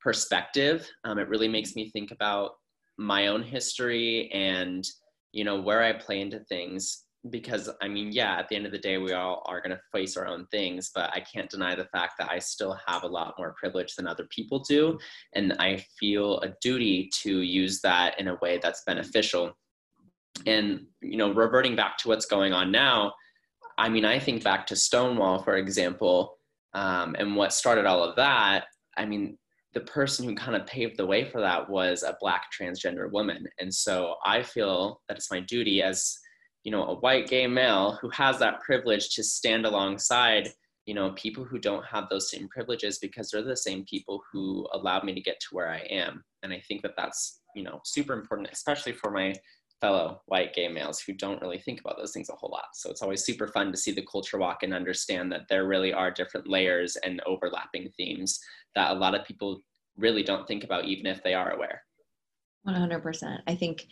perspective. 0.00 0.88
Um, 1.04 1.18
it 1.18 1.28
really 1.28 1.48
makes 1.48 1.74
me 1.74 1.90
think 1.90 2.12
about 2.12 2.52
my 2.96 3.26
own 3.26 3.42
history 3.42 4.30
and 4.32 4.84
you 5.32 5.44
know 5.44 5.60
where 5.60 5.82
I 5.82 5.92
play 5.92 6.20
into 6.20 6.40
things 6.40 7.04
because 7.30 7.68
I 7.82 7.88
mean, 7.88 8.12
yeah, 8.12 8.38
at 8.38 8.48
the 8.48 8.56
end 8.56 8.66
of 8.66 8.72
the 8.72 8.78
day, 8.78 8.98
we 8.98 9.12
all 9.12 9.42
are 9.46 9.60
going 9.60 9.76
to 9.76 9.80
face 9.92 10.16
our 10.16 10.26
own 10.26 10.46
things, 10.50 10.90
but 10.94 11.10
I 11.12 11.20
can't 11.20 11.50
deny 11.50 11.74
the 11.74 11.86
fact 11.86 12.14
that 12.18 12.30
I 12.30 12.38
still 12.38 12.78
have 12.86 13.02
a 13.02 13.08
lot 13.08 13.34
more 13.38 13.54
privilege 13.58 13.94
than 13.94 14.06
other 14.06 14.26
people 14.30 14.60
do. 14.60 14.98
And 15.34 15.54
I 15.58 15.84
feel 15.98 16.40
a 16.40 16.54
duty 16.60 17.10
to 17.22 17.40
use 17.40 17.80
that 17.82 18.18
in 18.20 18.28
a 18.28 18.36
way 18.36 18.58
that's 18.62 18.84
beneficial. 18.86 19.52
And, 20.46 20.86
you 21.00 21.16
know, 21.16 21.32
reverting 21.32 21.74
back 21.74 21.98
to 21.98 22.08
what's 22.08 22.26
going 22.26 22.52
on 22.52 22.70
now, 22.70 23.12
I 23.76 23.88
mean, 23.88 24.04
I 24.04 24.18
think 24.18 24.44
back 24.44 24.66
to 24.68 24.76
Stonewall, 24.76 25.42
for 25.42 25.56
example, 25.56 26.38
um, 26.74 27.16
and 27.18 27.36
what 27.36 27.52
started 27.52 27.86
all 27.86 28.02
of 28.02 28.16
that. 28.16 28.66
I 28.96 29.06
mean, 29.06 29.38
the 29.78 29.84
person 29.84 30.26
who 30.26 30.34
kind 30.34 30.56
of 30.56 30.66
paved 30.66 30.96
the 30.96 31.06
way 31.06 31.24
for 31.24 31.40
that 31.40 31.70
was 31.70 32.02
a 32.02 32.16
black 32.20 32.46
transgender 32.50 33.08
woman. 33.12 33.46
And 33.60 33.72
so 33.72 34.16
I 34.24 34.42
feel 34.42 35.00
that 35.08 35.18
it's 35.18 35.30
my 35.30 35.38
duty 35.38 35.82
as 35.82 36.18
you 36.64 36.72
know 36.72 36.84
a 36.86 36.96
white 36.96 37.28
gay 37.28 37.46
male 37.46 37.96
who 38.02 38.10
has 38.10 38.40
that 38.40 38.60
privilege 38.60 39.14
to 39.14 39.22
stand 39.22 39.64
alongside 39.64 40.48
you 40.84 40.94
know 40.94 41.12
people 41.12 41.44
who 41.44 41.58
don't 41.60 41.84
have 41.86 42.08
those 42.10 42.28
same 42.28 42.48
privileges 42.48 42.98
because 42.98 43.30
they're 43.30 43.42
the 43.42 43.56
same 43.56 43.84
people 43.84 44.20
who 44.32 44.66
allowed 44.72 45.04
me 45.04 45.14
to 45.14 45.20
get 45.20 45.38
to 45.40 45.46
where 45.52 45.70
i 45.70 45.78
am 45.88 46.22
and 46.42 46.52
i 46.52 46.60
think 46.66 46.82
that 46.82 46.96
that's 46.96 47.40
you 47.54 47.62
know 47.62 47.80
super 47.84 48.12
important 48.12 48.48
especially 48.52 48.92
for 48.92 49.10
my 49.10 49.32
fellow 49.80 50.20
white 50.26 50.52
gay 50.54 50.68
males 50.68 51.00
who 51.00 51.12
don't 51.12 51.40
really 51.40 51.58
think 51.58 51.80
about 51.80 51.96
those 51.96 52.12
things 52.12 52.28
a 52.28 52.34
whole 52.34 52.50
lot 52.50 52.66
so 52.74 52.90
it's 52.90 53.02
always 53.02 53.24
super 53.24 53.46
fun 53.48 53.70
to 53.70 53.78
see 53.78 53.92
the 53.92 54.06
culture 54.10 54.38
walk 54.38 54.62
and 54.62 54.74
understand 54.74 55.30
that 55.30 55.46
there 55.48 55.66
really 55.66 55.92
are 55.92 56.10
different 56.10 56.48
layers 56.48 56.96
and 56.96 57.22
overlapping 57.24 57.88
themes 57.96 58.40
that 58.74 58.90
a 58.90 58.94
lot 58.94 59.14
of 59.14 59.24
people 59.24 59.62
really 59.98 60.22
don't 60.22 60.46
think 60.46 60.64
about 60.64 60.84
even 60.84 61.06
if 61.06 61.22
they 61.22 61.34
are 61.34 61.50
aware 61.50 61.82
100% 62.66 63.38
i 63.46 63.54
think 63.54 63.86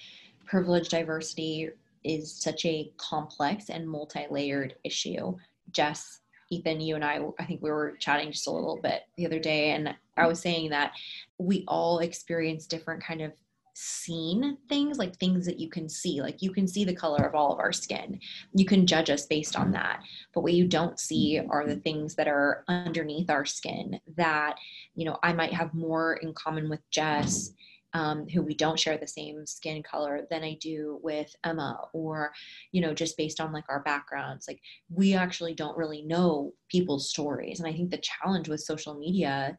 privilege 0.47 0.89
diversity 0.89 1.71
is 2.07 2.33
such 2.33 2.65
a 2.65 2.93
complex 2.97 3.69
and 3.69 3.89
multi-layered 3.89 4.77
issue. 4.85 5.37
Jess, 5.73 6.21
Ethan, 6.51 6.81
you 6.81 6.95
and 6.95 7.05
I, 7.05 7.21
I 7.39 7.45
think 7.45 7.61
we 7.63 7.71
were 7.71 7.97
chatting 7.99 8.31
just 8.31 8.47
a 8.47 8.53
little 8.53 8.81
bit 8.81 9.03
the 9.17 9.27
other 9.27 9.41
day, 9.41 9.73
and 9.73 9.95
I 10.17 10.27
was 10.27 10.41
saying 10.41 10.71
that 10.71 10.93
we 11.39 11.65
all 11.67 11.99
experience 11.99 12.67
different 12.67 13.03
kind 13.03 13.21
of 13.21 13.33
seen 13.79 14.57
things 14.71 14.97
like 14.97 15.15
things 15.17 15.45
that 15.45 15.61
you 15.61 15.69
can 15.69 15.87
see 15.87 16.23
like 16.23 16.41
you 16.41 16.51
can 16.51 16.67
see 16.67 16.83
the 16.83 16.95
color 16.95 17.27
of 17.27 17.35
all 17.35 17.53
of 17.53 17.59
our 17.59 17.73
skin 17.73 18.19
you 18.55 18.65
can 18.65 18.87
judge 18.87 19.11
us 19.11 19.27
based 19.27 19.55
on 19.55 19.71
that 19.71 20.01
but 20.33 20.41
what 20.41 20.55
you 20.55 20.67
don't 20.67 20.99
see 20.99 21.39
are 21.51 21.67
the 21.67 21.77
things 21.77 22.15
that 22.15 22.27
are 22.27 22.65
underneath 22.69 23.29
our 23.29 23.45
skin 23.45 24.01
that 24.17 24.55
you 24.95 25.05
know 25.05 25.19
i 25.23 25.31
might 25.31 25.53
have 25.53 25.75
more 25.75 26.15
in 26.23 26.33
common 26.33 26.71
with 26.71 26.81
jess 26.91 27.51
um, 27.93 28.29
who 28.29 28.43
we 28.43 28.55
don't 28.55 28.79
share 28.79 28.99
the 28.99 29.07
same 29.07 29.47
skin 29.47 29.83
color 29.83 30.27
than 30.31 30.45
I 30.45 30.59
do 30.61 31.01
with 31.03 31.35
Emma, 31.45 31.81
or, 31.95 32.31
you 32.71 32.83
know, 32.83 32.93
just 32.93 33.17
based 33.17 33.41
on 33.41 33.53
like 33.53 33.65
our 33.71 33.81
backgrounds. 33.85 34.47
Like, 34.47 34.61
we 34.91 35.15
actually 35.15 35.55
don't 35.55 35.79
really 35.79 36.03
know 36.03 36.53
people's 36.71 37.09
stories. 37.09 37.59
And 37.59 37.67
I 37.67 37.73
think 37.73 37.91
the 37.91 38.03
challenge 38.03 38.51
with 38.51 38.61
social 38.61 38.99
media 38.99 39.57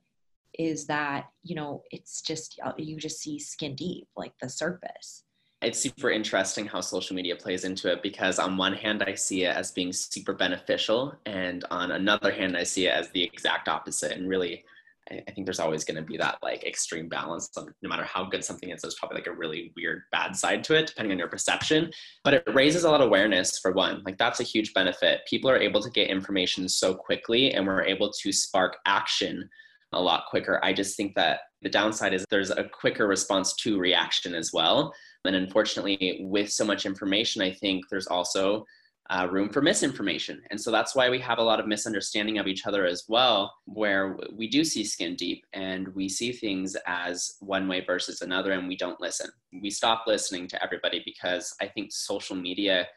is 0.58 0.88
that, 0.88 1.26
you 1.44 1.56
know, 1.56 1.84
it's 1.92 2.22
just, 2.22 2.60
uh, 2.64 2.74
you 2.78 2.98
just 2.98 3.20
see 3.20 3.40
skin 3.40 3.76
deep, 3.76 4.08
like 4.16 4.34
the 4.42 4.50
surface. 4.50 5.24
It's 5.62 5.80
super 5.80 6.12
interesting 6.12 6.68
how 6.68 6.82
social 6.82 7.16
media 7.16 7.36
plays 7.36 7.64
into 7.64 7.92
it 7.92 8.04
because, 8.04 8.38
on 8.38 8.58
one 8.58 8.74
hand, 8.74 9.04
I 9.04 9.16
see 9.16 9.46
it 9.46 9.56
as 9.56 9.72
being 9.72 9.92
super 9.92 10.34
beneficial, 10.34 11.16
and 11.26 11.66
on 11.72 11.92
another 11.92 12.32
hand, 12.32 12.56
I 12.56 12.64
see 12.64 12.86
it 12.86 12.92
as 12.92 13.10
the 13.10 13.24
exact 13.24 13.68
opposite 13.68 14.12
and 14.12 14.30
really 14.30 14.64
I 15.12 15.32
think 15.32 15.46
there's 15.46 15.60
always 15.60 15.84
going 15.86 15.96
to 15.96 16.02
be 16.02 16.18
that 16.18 16.38
like 16.44 16.66
extreme 16.66 17.08
balance. 17.08 17.50
no 17.56 17.90
matter 17.90 18.04
how 18.04 18.26
good 18.26 18.44
something 18.44 18.70
is, 18.70 18.82
there's 18.82 18.96
probably 18.96 19.18
like 19.18 19.28
a 19.28 19.34
really 19.34 19.72
weird 19.76 20.04
bad 20.12 20.36
side 20.36 20.64
to 20.66 20.76
it, 20.76 20.88
depending 20.88 21.14
on 21.14 21.20
your 21.20 21.30
perception. 21.30 21.92
But 22.24 22.34
it 22.36 22.44
raises 22.54 22.84
a 22.84 22.90
lot 22.90 23.02
of 23.02 23.08
awareness 23.08 23.58
for 23.60 23.72
one. 23.72 24.02
Like 24.06 24.18
that's 24.18 24.40
a 24.40 24.44
huge 24.44 24.74
benefit. 24.74 25.22
People 25.28 25.50
are 25.50 25.58
able 25.58 25.82
to 25.82 25.90
get 25.90 26.10
information 26.10 26.68
so 26.68 26.94
quickly, 26.94 27.54
and 27.54 27.66
we're 27.66 27.84
able 27.84 28.12
to 28.12 28.32
spark 28.32 28.78
action 28.86 29.50
a 29.94 30.02
lot 30.02 30.26
quicker. 30.30 30.60
I 30.64 30.74
just 30.74 30.98
think 30.98 31.16
that 31.16 31.40
the 31.62 31.70
downside 31.70 32.14
is 32.14 32.26
there's 32.30 32.52
a 32.52 32.64
quicker 32.64 33.08
response 33.08 33.54
to 33.58 33.80
reaction 33.80 34.36
as 34.36 34.52
well. 34.54 34.94
And 35.26 35.36
unfortunately, 35.36 36.20
with 36.22 36.52
so 36.52 36.66
much 36.66 36.86
information, 36.86 37.42
I 37.42 37.52
think 37.52 37.86
there's 37.90 38.08
also 38.08 38.66
uh, 39.10 39.28
room 39.32 39.50
for 39.50 39.62
misinformation. 39.62 40.42
And 40.52 40.60
so 40.60 40.70
that's 40.72 40.96
why 40.96 41.10
we 41.10 41.20
have 41.20 41.38
a 41.38 41.44
lot 41.44 41.60
of 41.60 41.68
misunderstanding 41.68 42.38
of 42.38 42.48
each 42.48 42.66
other 42.68 42.86
as 42.86 43.06
well, 43.08 43.54
where 43.66 44.18
we 44.34 44.50
do 44.50 44.64
see 44.64 44.84
skin 44.84 45.16
deep 45.16 45.46
and 45.54 45.88
we 45.96 46.10
see 46.10 46.32
things 46.32 46.76
as 46.86 47.36
one 47.40 47.68
way 47.68 47.84
versus 47.86 48.22
another, 48.22 48.52
and 48.52 48.68
we 48.68 48.76
don't 48.76 49.00
listen. 49.00 49.30
We 49.62 49.70
stop 49.70 50.04
listening 50.08 50.48
to 50.50 50.62
everybody 50.62 51.02
because 51.06 51.54
I 51.62 51.68
think 51.68 51.92
social 51.92 52.36
media 52.36 52.88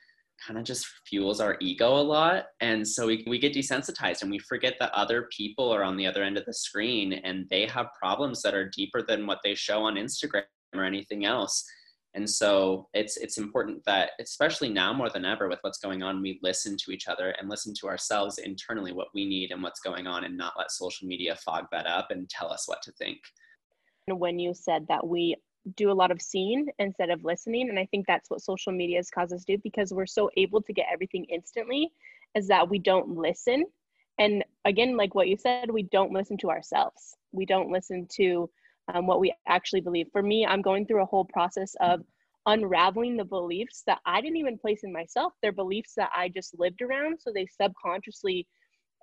kind 0.46 0.58
of 0.58 0.64
just 0.64 0.86
fuels 1.06 1.40
our 1.40 1.56
ego 1.60 1.88
a 1.88 2.00
lot. 2.00 2.46
And 2.60 2.86
so 2.86 3.06
we, 3.06 3.24
we 3.28 3.38
get 3.38 3.54
desensitized 3.54 4.22
and 4.22 4.30
we 4.30 4.38
forget 4.38 4.76
that 4.80 4.92
other 4.92 5.28
people 5.36 5.70
are 5.70 5.84
on 5.84 5.96
the 5.96 6.06
other 6.06 6.22
end 6.22 6.36
of 6.36 6.44
the 6.46 6.54
screen 6.54 7.12
and 7.12 7.46
they 7.50 7.66
have 7.66 7.88
problems 7.98 8.42
that 8.42 8.54
are 8.54 8.68
deeper 8.68 9.02
than 9.02 9.26
what 9.26 9.40
they 9.44 9.54
show 9.54 9.82
on 9.82 9.94
Instagram 9.94 10.42
or 10.74 10.84
anything 10.84 11.24
else 11.24 11.64
and 12.14 12.28
so 12.28 12.88
it's 12.92 13.16
it's 13.16 13.38
important 13.38 13.84
that 13.84 14.10
especially 14.20 14.68
now 14.68 14.92
more 14.92 15.10
than 15.10 15.24
ever 15.24 15.48
with 15.48 15.58
what's 15.62 15.78
going 15.78 16.02
on 16.02 16.20
we 16.20 16.38
listen 16.42 16.76
to 16.76 16.90
each 16.90 17.08
other 17.08 17.34
and 17.38 17.48
listen 17.48 17.72
to 17.74 17.88
ourselves 17.88 18.38
internally 18.38 18.92
what 18.92 19.08
we 19.14 19.26
need 19.26 19.52
and 19.52 19.62
what's 19.62 19.80
going 19.80 20.06
on 20.06 20.24
and 20.24 20.36
not 20.36 20.54
let 20.58 20.70
social 20.70 21.06
media 21.06 21.36
fog 21.36 21.66
that 21.70 21.86
up 21.86 22.08
and 22.10 22.28
tell 22.28 22.52
us 22.52 22.66
what 22.66 22.82
to 22.82 22.92
think 22.92 23.18
And 24.08 24.18
when 24.18 24.38
you 24.38 24.54
said 24.54 24.86
that 24.88 25.06
we 25.06 25.36
do 25.76 25.90
a 25.90 25.92
lot 25.92 26.10
of 26.10 26.22
seeing 26.22 26.68
instead 26.78 27.10
of 27.10 27.24
listening 27.24 27.68
and 27.68 27.78
i 27.78 27.86
think 27.86 28.06
that's 28.06 28.30
what 28.30 28.40
social 28.40 28.72
media 28.72 28.96
has 28.96 29.10
caused 29.10 29.32
us 29.32 29.44
to 29.44 29.56
do 29.56 29.62
because 29.62 29.92
we're 29.92 30.06
so 30.06 30.30
able 30.36 30.62
to 30.62 30.72
get 30.72 30.86
everything 30.92 31.24
instantly 31.26 31.90
is 32.34 32.48
that 32.48 32.68
we 32.68 32.78
don't 32.78 33.08
listen 33.08 33.64
and 34.18 34.44
again 34.64 34.96
like 34.96 35.14
what 35.14 35.28
you 35.28 35.36
said 35.36 35.70
we 35.70 35.82
don't 35.84 36.12
listen 36.12 36.36
to 36.36 36.48
ourselves 36.50 37.14
we 37.32 37.44
don't 37.44 37.70
listen 37.70 38.06
to 38.10 38.48
um, 38.94 39.06
what 39.06 39.20
we 39.20 39.34
actually 39.46 39.80
believe. 39.80 40.08
For 40.12 40.22
me, 40.22 40.46
I'm 40.46 40.62
going 40.62 40.86
through 40.86 41.02
a 41.02 41.06
whole 41.06 41.24
process 41.24 41.74
of 41.80 42.02
unraveling 42.46 43.16
the 43.16 43.24
beliefs 43.24 43.82
that 43.86 43.98
I 44.06 44.20
didn't 44.20 44.38
even 44.38 44.58
place 44.58 44.80
in 44.82 44.92
myself. 44.92 45.34
They're 45.42 45.52
beliefs 45.52 45.94
that 45.96 46.10
I 46.14 46.28
just 46.28 46.58
lived 46.58 46.82
around. 46.82 47.20
So 47.20 47.32
they 47.32 47.46
subconsciously 47.46 48.46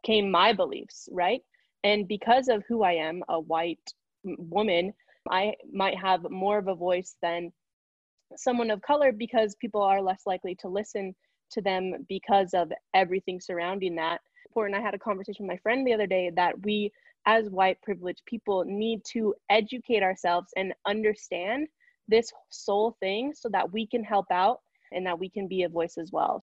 came 0.03 0.31
my 0.31 0.53
beliefs, 0.53 1.07
right? 1.11 1.41
And 1.83 2.07
because 2.07 2.47
of 2.47 2.63
who 2.67 2.83
I 2.83 2.93
am, 2.93 3.23
a 3.29 3.39
white 3.39 3.93
woman, 4.23 4.93
I 5.31 5.55
might 5.71 5.97
have 5.97 6.29
more 6.29 6.57
of 6.57 6.67
a 6.67 6.75
voice 6.75 7.15
than 7.21 7.51
someone 8.35 8.71
of 8.71 8.81
color 8.81 9.11
because 9.11 9.55
people 9.55 9.81
are 9.81 10.01
less 10.01 10.23
likely 10.25 10.55
to 10.55 10.67
listen 10.67 11.15
to 11.51 11.61
them 11.61 12.05
because 12.09 12.53
of 12.53 12.71
everything 12.93 13.39
surrounding 13.39 13.95
that. 13.95 14.21
And 14.55 14.75
I 14.75 14.81
had 14.81 14.95
a 14.95 14.99
conversation 14.99 15.45
with 15.45 15.53
my 15.53 15.61
friend 15.61 15.85
the 15.85 15.93
other 15.93 16.07
day 16.07 16.31
that 16.35 16.65
we 16.65 16.91
as 17.27 17.47
white 17.49 17.79
privileged 17.83 18.23
people 18.25 18.63
need 18.65 19.03
to 19.11 19.35
educate 19.51 20.01
ourselves 20.01 20.51
and 20.57 20.73
understand 20.87 21.67
this 22.07 22.33
soul 22.49 22.97
thing 22.99 23.33
so 23.35 23.49
that 23.49 23.71
we 23.71 23.85
can 23.85 24.03
help 24.03 24.25
out 24.31 24.61
and 24.91 25.05
that 25.05 25.19
we 25.19 25.29
can 25.29 25.47
be 25.47 25.61
a 25.61 25.69
voice 25.69 25.99
as 25.99 26.11
well. 26.11 26.43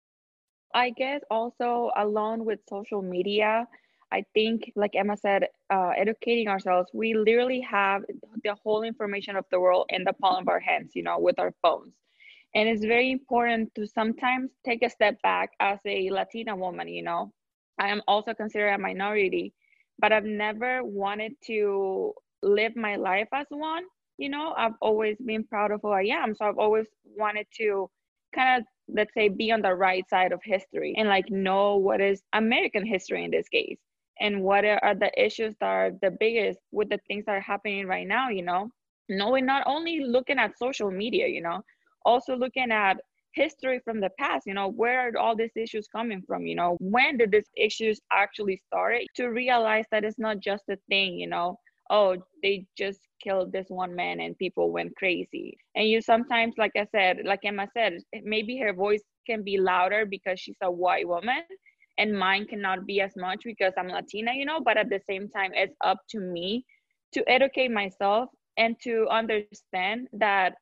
I 0.75 0.89
guess 0.89 1.21
also 1.31 1.91
along 1.95 2.43
with 2.43 2.59
social 2.67 3.01
media, 3.01 3.65
I 4.11 4.25
think, 4.33 4.71
like 4.75 4.95
Emma 4.95 5.17
said, 5.17 5.47
uh, 5.73 5.91
educating 5.97 6.47
ourselves, 6.49 6.89
we 6.93 7.13
literally 7.15 7.61
have 7.61 8.03
the 8.43 8.55
whole 8.63 8.83
information 8.83 9.35
of 9.37 9.45
the 9.51 9.59
world 9.59 9.87
in 9.89 10.03
the 10.03 10.13
palm 10.13 10.43
of 10.43 10.49
our 10.49 10.59
hands, 10.59 10.91
you 10.95 11.03
know, 11.03 11.19
with 11.19 11.39
our 11.39 11.53
phones. 11.61 11.93
And 12.55 12.67
it's 12.69 12.85
very 12.85 13.11
important 13.11 13.73
to 13.75 13.87
sometimes 13.87 14.51
take 14.65 14.83
a 14.83 14.89
step 14.89 15.21
back 15.23 15.51
as 15.59 15.79
a 15.85 16.09
Latina 16.11 16.55
woman, 16.55 16.87
you 16.89 17.03
know. 17.03 17.31
I 17.79 17.89
am 17.89 18.01
also 18.07 18.33
considered 18.33 18.69
a 18.73 18.77
minority 18.77 19.53
but 19.99 20.11
I've 20.11 20.25
never 20.25 20.83
wanted 20.83 21.33
to 21.47 22.13
live 22.41 22.75
my 22.75 22.95
life 22.97 23.29
as 23.33 23.45
one. 23.49 23.83
You 24.17 24.29
know, 24.29 24.53
I've 24.57 24.73
always 24.81 25.17
been 25.23 25.43
proud 25.45 25.71
of 25.71 25.81
who 25.83 25.89
I 25.89 26.03
am. 26.03 26.35
So 26.35 26.45
I've 26.45 26.57
always 26.57 26.87
wanted 27.17 27.47
to 27.57 27.89
kind 28.35 28.61
of, 28.61 28.67
let's 28.93 29.13
say, 29.13 29.29
be 29.29 29.51
on 29.51 29.61
the 29.61 29.73
right 29.75 30.07
side 30.09 30.31
of 30.31 30.41
history 30.43 30.95
and 30.97 31.07
like 31.07 31.29
know 31.29 31.77
what 31.77 32.01
is 32.01 32.21
American 32.33 32.85
history 32.85 33.23
in 33.23 33.31
this 33.31 33.47
case 33.49 33.79
and 34.21 34.43
what 34.43 34.65
are 34.65 34.95
the 34.95 35.11
issues 35.21 35.55
that 35.59 35.67
are 35.67 35.91
the 36.01 36.11
biggest 36.19 36.59
with 36.71 36.89
the 36.89 36.99
things 37.07 37.25
that 37.25 37.33
are 37.33 37.41
happening 37.41 37.87
right 37.87 38.07
now, 38.07 38.29
you 38.29 38.43
know, 38.43 38.69
knowing 39.09 39.45
not 39.45 39.63
only 39.67 40.01
looking 40.01 40.39
at 40.39 40.57
social 40.57 40.91
media, 40.91 41.27
you 41.27 41.41
know, 41.41 41.61
also 42.05 42.35
looking 42.35 42.71
at 42.71 42.97
history 43.35 43.79
from 43.83 44.01
the 44.01 44.09
past 44.19 44.45
you 44.45 44.53
know 44.53 44.67
where 44.67 45.07
are 45.07 45.17
all 45.17 45.35
these 45.35 45.55
issues 45.55 45.87
coming 45.87 46.21
from 46.27 46.45
you 46.45 46.55
know? 46.55 46.77
When 46.79 47.17
did 47.17 47.31
these 47.31 47.49
issues 47.57 48.01
actually 48.11 48.57
start 48.67 48.97
to 49.15 49.27
realize 49.27 49.85
that 49.91 50.03
it's 50.03 50.19
not 50.19 50.39
just 50.39 50.63
a 50.69 50.77
thing 50.89 51.15
you 51.19 51.27
know? 51.27 51.57
Oh 51.89 52.17
they 52.43 52.65
just 52.77 52.99
killed 53.23 53.51
this 53.53 53.67
one 53.69 53.95
man 53.95 54.19
and 54.19 54.37
people 54.37 54.71
went 54.71 54.95
crazy. 54.97 55.57
And 55.75 55.87
you 55.87 56.01
sometimes 56.01 56.55
like 56.57 56.73
i 56.77 56.85
said 56.91 57.19
like 57.25 57.39
emma 57.45 57.67
said 57.73 57.99
maybe 58.23 58.57
her 58.59 58.73
voice 58.73 59.03
can 59.25 59.43
be 59.43 59.57
louder 59.57 60.05
because 60.05 60.39
she's 60.39 60.57
a 60.61 60.71
white 60.71 61.07
woman 61.07 61.43
and 61.97 62.17
mine 62.17 62.45
cannot 62.45 62.85
be 62.85 63.01
as 63.01 63.11
much 63.15 63.41
because 63.43 63.73
i'm 63.77 63.87
latina 63.87 64.31
you 64.33 64.45
know 64.45 64.59
but 64.59 64.77
at 64.77 64.89
the 64.89 64.99
same 65.09 65.27
time 65.29 65.51
it's 65.53 65.75
up 65.83 65.97
to 66.09 66.19
me 66.19 66.65
to 67.13 67.23
educate 67.29 67.71
myself 67.71 68.29
and 68.57 68.75
to 68.81 69.07
understand 69.09 70.07
that 70.13 70.53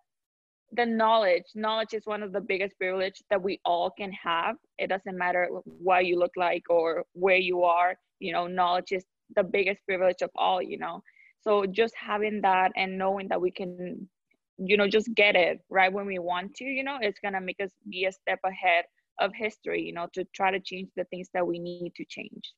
the 0.73 0.85
knowledge 0.85 1.45
knowledge 1.55 1.93
is 1.93 2.05
one 2.05 2.21
of 2.21 2.31
the 2.31 2.41
biggest 2.41 2.77
privilege 2.77 3.21
that 3.29 3.41
we 3.41 3.59
all 3.65 3.89
can 3.89 4.11
have. 4.11 4.55
It 4.77 4.87
doesn't 4.87 5.17
matter 5.17 5.49
what 5.65 6.05
you 6.05 6.19
look 6.19 6.33
like 6.37 6.63
or 6.69 7.05
where 7.13 7.37
you 7.37 7.63
are 7.63 7.95
you 8.19 8.33
know 8.33 8.47
knowledge 8.47 8.91
is 8.91 9.05
the 9.35 9.43
biggest 9.43 9.79
privilege 9.87 10.21
of 10.21 10.29
all 10.35 10.61
you 10.61 10.77
know. 10.77 11.01
So 11.41 11.65
just 11.65 11.93
having 11.95 12.41
that 12.41 12.71
and 12.75 12.97
knowing 12.97 13.27
that 13.29 13.41
we 13.41 13.51
can 13.51 14.07
you 14.57 14.77
know 14.77 14.87
just 14.87 15.13
get 15.15 15.35
it 15.35 15.59
right 15.69 15.91
when 15.91 16.05
we 16.05 16.19
want 16.19 16.53
to 16.55 16.65
you 16.65 16.83
know 16.83 16.97
it's 17.01 17.19
going 17.19 17.33
to 17.33 17.41
make 17.41 17.59
us 17.61 17.71
be 17.89 18.05
a 18.05 18.11
step 18.11 18.39
ahead 18.43 18.85
of 19.19 19.31
history 19.35 19.81
you 19.81 19.93
know 19.93 20.07
to 20.13 20.25
try 20.33 20.51
to 20.51 20.59
change 20.59 20.89
the 20.95 21.03
things 21.05 21.29
that 21.33 21.45
we 21.45 21.59
need 21.59 21.93
to 21.95 22.05
change. 22.05 22.53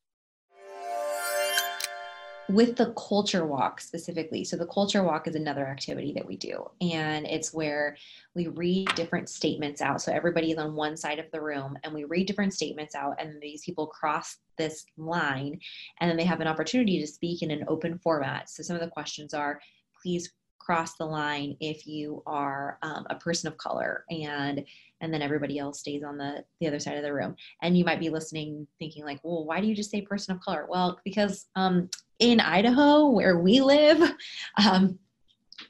With 2.50 2.76
the 2.76 2.94
culture 2.98 3.46
walk 3.46 3.80
specifically 3.80 4.44
so 4.44 4.58
the 4.58 4.66
culture 4.66 5.04
walk 5.04 5.28
is 5.28 5.36
another 5.36 5.66
activity 5.68 6.12
that 6.14 6.26
we 6.26 6.36
do 6.36 6.66
and 6.82 7.26
it's 7.26 7.54
where 7.54 7.96
we 8.36 8.48
read 8.48 8.94
different 8.96 9.30
statements 9.30 9.82
out. 9.82 10.02
So 10.02 10.12
everybody 10.12 10.52
is 10.52 10.58
on 10.58 10.76
one 10.76 10.98
side 10.98 11.20
of 11.20 11.32
the 11.32 11.40
room 11.40 11.78
and 11.84 11.94
we 11.94 12.04
read 12.04 12.28
different 12.28 12.54
statements 12.54 12.94
out 12.94 13.16
and 13.20 13.42
these 13.42 13.64
people 13.64 13.88
cross 13.88 14.38
this 14.58 14.84
line 14.98 15.60
and 16.02 16.10
then 16.10 16.18
they 16.18 16.26
have 16.26 16.42
an 16.42 16.48
opportunity 16.48 17.00
to 17.00 17.08
speak 17.08 17.42
in 17.42 17.52
an 17.52 17.64
open 17.70 17.98
format. 18.00 18.50
So 18.50 18.64
some 18.64 18.76
of 18.76 18.82
the 18.82 18.90
questions 18.90 19.34
are 19.34 19.62
please 20.02 20.34
cross 20.64 20.96
the 20.96 21.06
line 21.06 21.58
if 21.60 21.88
you 21.88 22.22
are 22.28 22.78
um, 22.84 23.06
a 23.10 23.16
person 23.16 23.48
of 23.48 23.58
color 23.58 24.06
and 24.12 24.64
and 25.02 25.12
then 25.12 25.22
everybody 25.24 25.58
else 25.58 25.80
stays 25.80 26.04
on 26.04 26.18
the 26.18 26.44
the 26.60 26.68
other 26.68 26.80
side 26.80 26.98
of 26.98 27.04
the 27.04 27.14
room 27.14 27.36
and 27.64 27.76
you 27.76 27.84
might 27.84 28.00
be 28.00 28.10
listening 28.10 28.68
thinking 28.78 29.04
like 29.04 29.20
well 29.24 29.44
why 29.44 29.60
do 29.60 29.66
you 29.66 29.76
just 29.76 29.90
say 29.90 30.02
person 30.02 30.36
of 30.36 30.42
color 30.42 30.68
well 30.70 31.00
because 31.04 31.48
um, 31.56 31.90
in 32.20 32.40
idaho 32.40 33.10
where 33.10 33.40
we 33.40 33.60
live 33.60 34.00
um, 34.64 35.00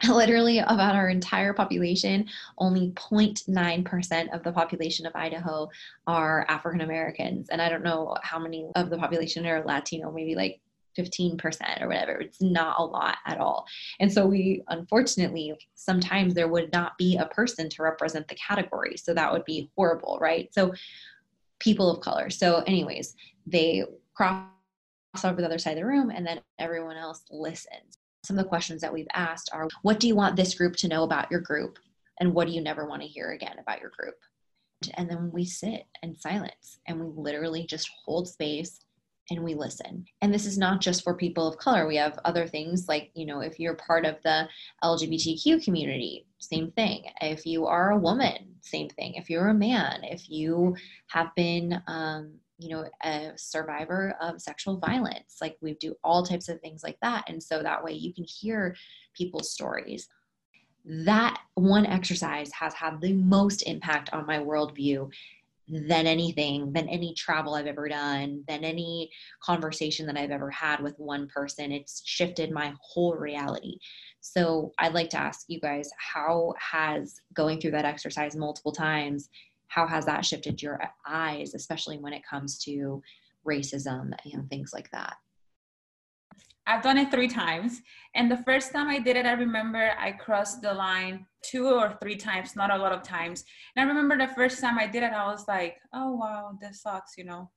literally 0.08 0.60
about 0.60 0.96
our 0.96 1.10
entire 1.10 1.54
population, 1.54 2.26
only 2.58 2.92
0.9% 2.92 4.34
of 4.34 4.42
the 4.42 4.52
population 4.52 5.06
of 5.06 5.16
Idaho 5.16 5.70
are 6.08 6.46
African 6.48 6.82
Americans. 6.82 7.50
And 7.50 7.62
I 7.62 7.68
don't 7.68 7.84
know 7.84 8.16
how 8.24 8.40
many 8.40 8.70
of 8.76 8.90
the 8.90 8.98
population 8.98 9.46
are 9.46 9.64
Latino, 9.66 10.12
maybe 10.12 10.34
like 10.34 10.62
15% 10.98 11.82
or 11.82 11.88
whatever. 11.88 12.20
It's 12.20 12.42
not 12.42 12.80
a 12.80 12.84
lot 12.84 13.18
at 13.26 13.40
all. 13.40 13.66
And 14.00 14.12
so 14.12 14.26
we, 14.26 14.64
unfortunately, 14.68 15.54
sometimes 15.76 16.34
there 16.34 16.48
would 16.48 16.72
not 16.72 16.98
be 16.98 17.18
a 17.18 17.26
person 17.28 17.70
to 17.70 17.84
represent 17.84 18.28
the 18.28 18.36
category. 18.36 18.98
So 18.98 19.14
that 19.14 19.32
would 19.32 19.46
be 19.46 19.70
horrible, 19.76 20.18
right? 20.22 20.54
So 20.54 20.74
people 21.60 21.90
of 21.90 22.02
color. 22.02 22.30
So, 22.30 22.64
anyways, 22.68 23.16
they 23.46 23.84
cross 24.14 24.46
over 25.24 25.42
the 25.42 25.48
other 25.48 25.60
side 25.60 25.72
of 25.72 25.78
the 25.78 25.86
room 25.86 26.10
and 26.10 26.26
then 26.26 26.42
everyone 26.60 26.98
else 26.98 27.24
listens. 27.32 27.98
Some 28.24 28.38
of 28.38 28.44
the 28.44 28.50
questions 28.50 28.82
that 28.82 28.94
we've 28.94 29.08
asked 29.14 29.50
are 29.54 29.68
what 29.82 30.00
do 30.00 30.08
you 30.08 30.16
want 30.16 30.36
this 30.36 30.54
group 30.56 30.76
to 30.78 30.88
know 30.88 31.04
about 31.04 31.32
your 31.32 31.40
group? 31.40 31.80
And 32.20 32.34
what 32.34 32.48
do 32.48 32.54
you 32.54 32.62
never 32.62 32.86
want 32.86 33.02
to 33.02 33.08
hear 33.08 33.32
again 33.32 33.58
about 33.60 33.80
your 33.80 33.92
group? 33.98 34.16
And 34.96 35.10
then 35.10 35.32
we 35.32 35.46
sit 35.46 35.86
in 36.02 36.16
silence 36.16 36.80
and 36.88 37.00
we 37.00 37.08
literally 37.16 37.66
just 37.66 37.90
hold 38.06 38.28
space 38.28 38.80
and 39.32 39.44
we 39.44 39.56
listen. 39.56 40.06
And 40.22 40.34
this 40.34 40.46
is 40.46 40.58
not 40.58 40.82
just 40.82 41.04
for 41.04 41.16
people 41.16 41.48
of 41.48 41.58
color. 41.58 41.88
We 41.88 41.96
have 41.96 42.20
other 42.26 42.46
things 42.48 42.88
like, 42.90 43.12
you 43.16 43.26
know, 43.26 43.40
if 43.40 43.60
you're 43.60 43.76
part 43.76 44.06
of 44.06 44.18
the 44.24 44.48
LGBTQ 44.84 45.64
community, 45.64 46.28
same 46.38 46.70
thing. 46.72 47.06
If 47.22 47.46
you 47.46 47.66
are 47.66 47.92
a 47.92 47.98
woman, 47.98 48.56
same 48.62 48.90
thing. 48.90 49.14
If 49.16 49.30
you're 49.30 49.48
a 49.48 49.54
man, 49.54 50.04
if 50.04 50.30
you 50.30 50.76
have 51.08 51.34
been, 51.36 51.82
um, 51.88 52.34
you 52.60 52.70
know, 52.70 52.86
a 53.04 53.32
survivor 53.38 54.16
of 54.22 54.42
sexual 54.42 54.78
violence, 54.78 55.38
like 55.40 55.58
we 55.62 55.76
do 55.76 55.96
all 56.04 56.24
types 56.24 56.50
of 56.50 56.60
things 56.60 56.84
like 56.84 56.98
that. 57.02 57.24
And 57.28 57.42
so 57.42 57.64
that 57.64 57.84
way 57.84 57.94
you 57.94 58.14
can 58.14 58.26
hear 58.26 58.76
people's 59.16 59.52
stories. 59.52 60.10
That 60.84 61.40
one 61.54 61.86
exercise 61.86 62.52
has 62.52 62.74
had 62.74 63.00
the 63.00 63.14
most 63.14 63.62
impact 63.62 64.12
on 64.12 64.26
my 64.26 64.40
worldview 64.40 65.10
than 65.72 66.06
anything, 66.06 66.74
than 66.74 66.90
any 66.90 67.14
travel 67.14 67.54
I've 67.54 67.66
ever 67.66 67.88
done, 67.88 68.44
than 68.48 68.66
any 68.66 69.10
conversation 69.42 70.06
that 70.08 70.18
I've 70.18 70.32
ever 70.32 70.52
had 70.52 70.82
with 70.82 71.00
one 71.00 71.28
person. 71.28 71.72
It's 71.72 72.02
shifted 72.06 72.52
my 72.52 72.74
whole 72.82 73.16
reality. 73.16 73.78
So 74.20 74.74
I'd 74.80 74.94
like 74.94 75.10
to 75.12 75.20
ask 75.20 75.46
you 75.48 75.62
guys 75.62 75.90
how 75.98 76.54
has 76.60 77.22
going 77.34 77.62
through 77.62 77.72
that 77.72 77.86
exercise 77.86 78.36
multiple 78.36 78.74
times, 78.74 79.30
how 79.68 79.88
has 79.88 80.06
that 80.06 80.26
shifted 80.26 80.62
your 80.62 80.82
eyes, 81.08 81.54
especially 81.54 81.98
when 81.98 82.12
it 82.12 82.28
comes 82.30 82.60
to 82.66 83.02
racism 83.48 84.12
and 84.34 84.50
things 84.50 84.72
like 84.74 84.92
that? 84.92 85.16
I've 86.68 86.84
done 86.84 86.98
it 86.98 87.12
three 87.12 87.30
times. 87.30 87.82
And 88.14 88.30
the 88.30 88.44
first 88.44 88.74
time 88.74 88.90
I 88.90 89.00
did 89.00 89.16
it, 89.16 89.26
I 89.26 89.32
remember 89.32 89.94
I 89.98 90.12
crossed 90.12 90.62
the 90.62 90.74
line 90.74 91.26
two 91.44 91.70
or 91.70 91.98
three 92.02 92.16
times, 92.16 92.56
not 92.56 92.72
a 92.72 92.78
lot 92.78 92.92
of 92.92 93.04
times. 93.04 93.44
And 93.76 93.84
I 93.84 93.88
remember 93.88 94.18
the 94.18 94.34
first 94.34 94.62
time 94.62 94.78
I 94.78 94.88
did 94.88 95.04
it, 95.04 95.14
I 95.14 95.28
was 95.32 95.46
like, 95.48 95.78
oh, 95.94 96.16
wow, 96.16 96.58
this 96.62 96.82
sucks, 96.82 97.18
you 97.18 97.24
know. 97.24 97.50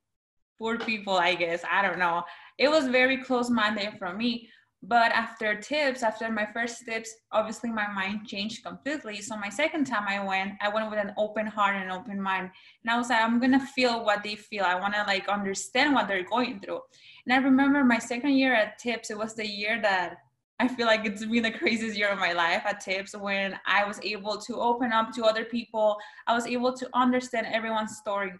Poor 0.57 0.77
people, 0.77 1.15
I 1.17 1.35
guess. 1.35 1.63
I 1.69 1.81
don't 1.81 1.99
know. 1.99 2.23
It 2.57 2.69
was 2.69 2.87
very 2.87 3.17
close 3.17 3.49
minded 3.49 3.97
for 3.99 4.13
me. 4.13 4.49
But 4.87 5.11
after 5.13 5.55
TIPPS, 5.55 6.03
after 6.03 6.29
my 6.31 6.47
first 6.53 6.85
TIPPS, 6.85 7.09
obviously 7.31 7.71
my 7.71 7.87
mind 7.87 8.27
changed 8.27 8.63
completely. 8.63 9.19
So 9.19 9.35
my 9.35 9.49
second 9.49 9.85
time 9.85 10.05
I 10.07 10.23
went, 10.23 10.53
I 10.61 10.69
went 10.69 10.91
with 10.91 10.99
an 10.99 11.11
open 11.17 11.47
heart 11.47 11.75
and 11.75 11.85
an 11.85 11.91
open 11.91 12.21
mind. 12.21 12.51
And 12.83 12.91
I 12.91 12.97
was 12.97 13.09
like, 13.09 13.21
I'm 13.21 13.39
gonna 13.39 13.65
feel 13.65 14.05
what 14.05 14.21
they 14.23 14.35
feel. 14.35 14.63
I 14.63 14.79
wanna 14.79 15.03
like 15.07 15.27
understand 15.27 15.95
what 15.95 16.07
they're 16.07 16.23
going 16.23 16.59
through. 16.59 16.81
And 17.25 17.33
I 17.33 17.37
remember 17.37 17.83
my 17.83 17.97
second 17.97 18.37
year 18.37 18.53
at 18.53 18.79
TIPPS, 18.79 19.09
it 19.09 19.17
was 19.17 19.33
the 19.33 19.47
year 19.47 19.81
that 19.81 20.17
I 20.59 20.67
feel 20.69 20.85
like 20.85 21.05
it's 21.05 21.25
been 21.25 21.43
the 21.43 21.51
craziest 21.51 21.97
year 21.97 22.09
of 22.09 22.17
my 22.17 22.31
life 22.31 22.63
at 22.65 22.81
TIPPS 22.81 23.19
when 23.19 23.59
I 23.65 23.83
was 23.83 23.99
able 24.01 24.37
to 24.37 24.55
open 24.55 24.93
up 24.93 25.11
to 25.13 25.25
other 25.25 25.43
people. 25.43 25.97
I 26.27 26.33
was 26.33 26.47
able 26.47 26.73
to 26.73 26.89
understand 26.93 27.47
everyone's 27.51 27.97
story. 27.97 28.31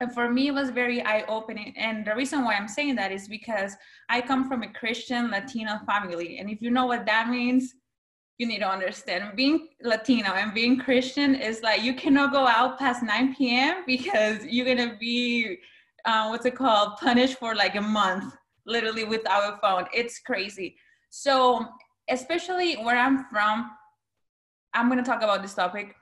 And 0.00 0.12
for 0.14 0.30
me, 0.30 0.48
it 0.48 0.54
was 0.54 0.70
very 0.70 1.04
eye 1.04 1.24
opening. 1.28 1.74
And 1.76 2.06
the 2.06 2.14
reason 2.14 2.44
why 2.44 2.54
I'm 2.54 2.68
saying 2.68 2.94
that 2.96 3.12
is 3.12 3.28
because 3.28 3.76
I 4.08 4.20
come 4.20 4.48
from 4.48 4.62
a 4.62 4.72
Christian 4.72 5.30
Latino 5.30 5.78
family. 5.86 6.38
And 6.38 6.48
if 6.48 6.62
you 6.62 6.70
know 6.70 6.86
what 6.86 7.04
that 7.06 7.28
means, 7.28 7.74
you 8.38 8.46
need 8.46 8.60
to 8.60 8.70
understand 8.70 9.36
being 9.36 9.68
Latino 9.82 10.30
and 10.30 10.54
being 10.54 10.78
Christian 10.78 11.34
is 11.34 11.60
like 11.62 11.82
you 11.82 11.92
cannot 11.92 12.32
go 12.32 12.46
out 12.46 12.78
past 12.78 13.02
9 13.02 13.34
p.m. 13.34 13.84
because 13.86 14.42
you're 14.48 14.64
gonna 14.64 14.96
be 14.98 15.58
uh, 16.06 16.28
what's 16.28 16.46
it 16.46 16.56
called 16.56 16.96
punished 16.96 17.38
for 17.38 17.54
like 17.54 17.74
a 17.74 17.80
month 17.82 18.34
literally 18.64 19.04
without 19.04 19.52
a 19.52 19.58
phone 19.58 19.84
it's 19.92 20.20
crazy 20.20 20.74
so 21.10 21.66
especially 22.08 22.74
where 22.74 22.96
i'm 22.96 23.24
from 23.26 23.70
i'm 24.74 24.88
going 24.88 25.02
to 25.02 25.08
talk 25.08 25.22
about 25.22 25.42
this 25.42 25.54
topic 25.54 25.94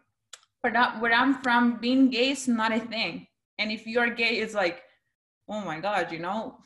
but 0.62 0.73
not 0.73 1.01
where 1.01 1.12
i'm 1.12 1.35
from 1.42 1.79
being 1.81 2.11
gay 2.11 2.31
is 2.31 2.49
not 2.49 2.73
a 2.73 2.81
thing. 2.81 3.27
And 3.59 3.73
if 3.73 3.87
you're 3.87 4.11
gay 4.11 4.38
it's 4.38 4.55
like 4.55 4.83
oh 5.49 5.64
my 5.64 5.81
god 5.81 6.12
you 6.12 6.18
know? 6.18 6.59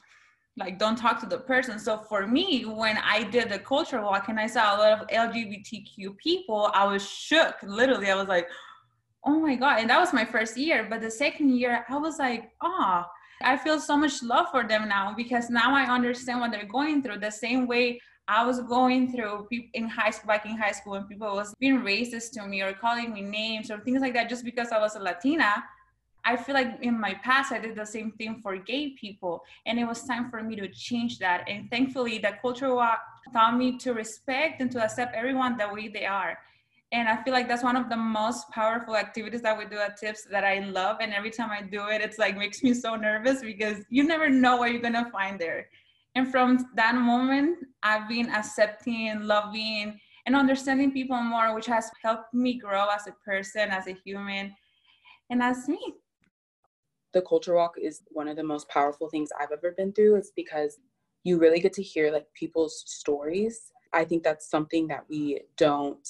Like 0.58 0.78
don't 0.78 0.96
talk 0.96 1.18
to 1.20 1.26
the 1.26 1.38
person. 1.38 1.78
So 1.78 1.98
for 1.98 2.26
me 2.26 2.64
when 2.64 2.98
i 2.98 3.22
did 3.22 3.48
the 3.48 3.58
culture 3.58 4.02
walk 4.02 4.28
and 4.28 4.38
i 4.38 4.46
saw 4.46 4.76
a 4.76 4.78
lot 4.78 5.00
of 5.00 5.08
lgbtq 5.08 6.16
people 6.18 6.70
i 6.74 6.84
was 6.84 7.06
shook 7.08 7.54
literally. 7.62 8.10
I 8.10 8.14
was 8.14 8.28
like 8.28 8.48
oh 9.24 9.38
my 9.38 9.54
god. 9.54 9.80
And 9.80 9.88
that 9.90 10.00
was 10.00 10.12
my 10.12 10.24
first 10.24 10.56
year. 10.56 10.86
But 10.88 11.00
the 11.00 11.10
second 11.10 11.56
year 11.56 11.84
i 11.88 11.96
was 11.96 12.18
like 12.18 12.50
ah 12.62 13.06
oh, 13.06 13.10
I 13.44 13.56
feel 13.56 13.80
so 13.80 13.96
much 13.96 14.22
love 14.22 14.46
for 14.50 14.62
them 14.66 14.88
now 14.88 15.14
because 15.16 15.50
now 15.50 15.74
I 15.74 15.82
understand 15.92 16.40
what 16.40 16.52
they're 16.52 16.64
going 16.64 17.02
through. 17.02 17.18
The 17.18 17.30
same 17.30 17.66
way 17.66 18.00
I 18.28 18.44
was 18.44 18.60
going 18.60 19.12
through 19.12 19.48
in 19.74 19.88
high 19.88 20.10
school, 20.10 20.28
back 20.28 20.46
in 20.46 20.56
high 20.56 20.72
school, 20.72 20.92
when 20.92 21.04
people 21.04 21.34
was 21.34 21.54
being 21.58 21.80
racist 21.80 22.32
to 22.32 22.46
me 22.46 22.62
or 22.62 22.72
calling 22.72 23.12
me 23.12 23.20
names 23.20 23.70
or 23.70 23.78
things 23.80 24.00
like 24.00 24.14
that 24.14 24.28
just 24.28 24.44
because 24.44 24.68
I 24.70 24.78
was 24.78 24.96
a 24.96 25.00
Latina. 25.00 25.64
I 26.24 26.36
feel 26.36 26.54
like 26.54 26.78
in 26.82 27.00
my 27.00 27.14
past, 27.14 27.50
I 27.50 27.58
did 27.58 27.74
the 27.74 27.84
same 27.84 28.12
thing 28.12 28.40
for 28.40 28.56
gay 28.56 28.90
people. 28.90 29.42
And 29.66 29.78
it 29.78 29.84
was 29.84 30.04
time 30.04 30.30
for 30.30 30.40
me 30.40 30.54
to 30.56 30.68
change 30.68 31.18
that. 31.18 31.48
And 31.48 31.68
thankfully, 31.68 32.18
the 32.18 32.34
culture 32.40 32.72
walk 32.72 33.00
taught 33.32 33.56
me 33.56 33.76
to 33.78 33.92
respect 33.92 34.60
and 34.60 34.70
to 34.70 34.84
accept 34.84 35.16
everyone 35.16 35.56
the 35.56 35.68
way 35.68 35.88
they 35.88 36.06
are 36.06 36.38
and 36.92 37.08
i 37.08 37.22
feel 37.22 37.32
like 37.32 37.48
that's 37.48 37.62
one 37.62 37.76
of 37.76 37.88
the 37.88 37.96
most 37.96 38.50
powerful 38.50 38.96
activities 38.96 39.42
that 39.42 39.56
we 39.56 39.64
do 39.64 39.78
at 39.78 39.98
TIPPS 39.98 40.28
that 40.30 40.44
i 40.44 40.60
love 40.60 40.98
and 41.00 41.12
every 41.12 41.30
time 41.30 41.50
i 41.50 41.62
do 41.62 41.88
it 41.88 42.00
it's 42.00 42.18
like 42.18 42.36
makes 42.36 42.62
me 42.62 42.74
so 42.74 42.94
nervous 42.94 43.40
because 43.40 43.78
you 43.90 44.04
never 44.04 44.28
know 44.28 44.56
what 44.56 44.70
you're 44.70 44.82
gonna 44.82 45.10
find 45.10 45.38
there 45.38 45.68
and 46.14 46.30
from 46.30 46.66
that 46.74 46.94
moment 46.94 47.58
i've 47.82 48.08
been 48.08 48.28
accepting 48.30 49.20
loving 49.22 49.98
and 50.26 50.36
understanding 50.36 50.92
people 50.92 51.20
more 51.20 51.54
which 51.54 51.66
has 51.66 51.90
helped 52.02 52.32
me 52.32 52.58
grow 52.58 52.86
as 52.94 53.06
a 53.06 53.12
person 53.24 53.70
as 53.70 53.86
a 53.86 53.96
human 54.04 54.54
and 55.32 55.42
as 55.42 55.68
me. 55.68 55.94
The 57.14 57.22
culture 57.22 57.54
walk 57.54 57.74
is 57.80 58.02
one 58.08 58.28
of 58.28 58.36
the 58.36 58.44
most 58.44 58.68
powerful 58.68 59.08
things 59.08 59.30
i've 59.40 59.52
ever 59.52 59.72
been 59.72 59.92
through. 59.92 60.16
It's 60.16 60.32
because 60.36 60.78
you 61.24 61.38
really 61.38 61.60
get 61.60 61.72
to 61.74 61.82
hear 61.82 62.10
like 62.12 62.26
people's 62.34 62.84
stories. 62.86 63.72
I 63.92 64.04
think 64.04 64.22
that's 64.22 64.48
something 64.48 64.86
that 64.88 65.04
we 65.08 65.40
don't 65.56 66.08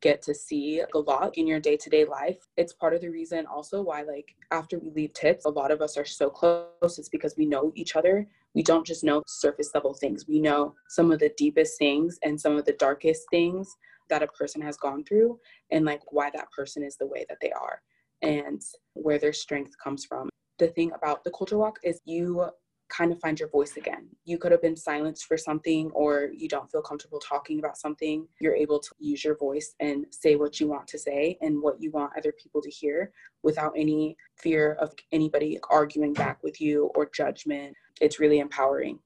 get 0.00 0.20
to 0.22 0.34
see 0.34 0.82
a 0.94 0.98
lot 0.98 1.36
in 1.38 1.46
your 1.46 1.60
day-to-day 1.60 2.04
life. 2.06 2.38
It's 2.56 2.72
part 2.72 2.92
of 2.92 3.02
the 3.02 3.08
reason 3.08 3.46
also 3.46 3.82
why 3.82 4.02
like 4.02 4.34
after 4.50 4.78
we 4.78 4.90
leave 4.90 5.12
TIPPS 5.12 5.44
a 5.44 5.50
lot 5.50 5.70
of 5.70 5.80
us 5.80 5.96
are 5.96 6.04
so 6.04 6.28
close. 6.28 6.66
It's 6.82 7.08
because 7.08 7.36
we 7.36 7.46
know 7.46 7.72
each 7.74 7.96
other 7.96 8.26
we 8.54 8.62
don't 8.62 8.86
just 8.86 9.04
know 9.04 9.22
surface 9.26 9.70
level 9.74 9.94
things. 9.94 10.26
We 10.28 10.40
know 10.40 10.74
some 10.88 11.10
of 11.10 11.18
the 11.18 11.32
deepest 11.36 11.78
things 11.78 12.18
and 12.22 12.40
some 12.40 12.56
of 12.56 12.64
the 12.64 12.74
darkest 12.74 13.22
things 13.30 13.68
that 14.10 14.22
a 14.22 14.26
person 14.28 14.60
has 14.62 14.76
gone 14.76 15.04
through 15.04 15.38
and 15.70 15.84
like 15.84 16.00
why 16.10 16.30
that 16.30 16.50
person 16.50 16.82
is 16.82 16.96
the 16.96 17.06
way 17.06 17.24
that 17.28 17.38
they 17.40 17.50
are 17.52 17.80
and 18.20 18.60
where 18.94 19.18
their 19.18 19.32
strength 19.32 19.72
comes 19.82 20.04
from. 20.04 20.28
The 20.58 20.68
thing 20.68 20.92
about 20.92 21.24
the 21.24 21.30
culture 21.30 21.58
walk 21.58 21.78
is 21.82 22.00
you 22.04 22.46
kind 22.92 23.10
of 23.10 23.18
find 23.20 23.40
your 23.40 23.48
voice 23.48 23.76
again. 23.76 24.06
You 24.24 24.38
could 24.38 24.52
have 24.52 24.60
been 24.60 24.76
silenced 24.76 25.24
for 25.24 25.36
something 25.36 25.90
or 25.92 26.28
you 26.34 26.48
don't 26.48 26.70
feel 26.70 26.82
comfortable 26.82 27.18
talking 27.18 27.58
about 27.58 27.78
something. 27.78 28.28
You're 28.38 28.54
able 28.54 28.78
to 28.80 28.90
use 28.98 29.24
your 29.24 29.36
voice 29.36 29.74
and 29.80 30.06
say 30.10 30.36
what 30.36 30.60
you 30.60 30.68
want 30.68 30.86
to 30.88 30.98
say 30.98 31.38
and 31.40 31.62
what 31.62 31.80
you 31.80 31.90
want 31.90 32.12
other 32.16 32.32
people 32.32 32.60
to 32.60 32.70
hear 32.70 33.12
without 33.42 33.72
any 33.76 34.16
fear 34.36 34.74
of 34.74 34.92
anybody 35.10 35.58
arguing 35.70 36.12
back 36.12 36.42
with 36.42 36.60
you 36.60 36.90
or 36.94 37.08
judgment. 37.12 37.74
It's 38.00 38.20
really 38.20 38.40
empowering. 38.40 38.98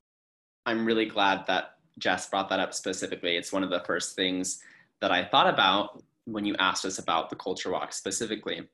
I'm 0.66 0.84
really 0.84 1.06
glad 1.06 1.46
that 1.46 1.76
Jess 1.98 2.28
brought 2.28 2.48
that 2.48 2.60
up 2.60 2.74
specifically. 2.74 3.36
It's 3.36 3.52
one 3.52 3.62
of 3.62 3.70
the 3.70 3.84
first 3.86 4.16
things 4.16 4.58
that 5.00 5.12
I 5.12 5.24
thought 5.24 5.48
about 5.48 6.02
when 6.24 6.44
you 6.44 6.56
asked 6.58 6.84
us 6.84 6.98
about 6.98 7.30
the 7.30 7.36
culture 7.36 7.70
walk 7.70 7.92
specifically. 7.92 8.68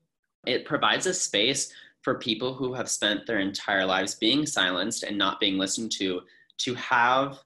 It 0.47 0.65
provides 0.65 1.07
a 1.07 1.13
space 1.13 1.73
for 2.03 2.19
people 2.19 2.55
who 2.55 2.75
have 2.75 2.91
spent 2.91 3.27
their 3.27 3.39
entire 3.39 3.87
lives 3.87 4.17
being 4.17 4.45
silenced 4.47 5.03
and 5.03 5.17
not 5.17 5.41
being 5.41 5.59
listened 5.59 5.93
to 5.93 6.21
to 6.59 6.75
have 6.75 7.39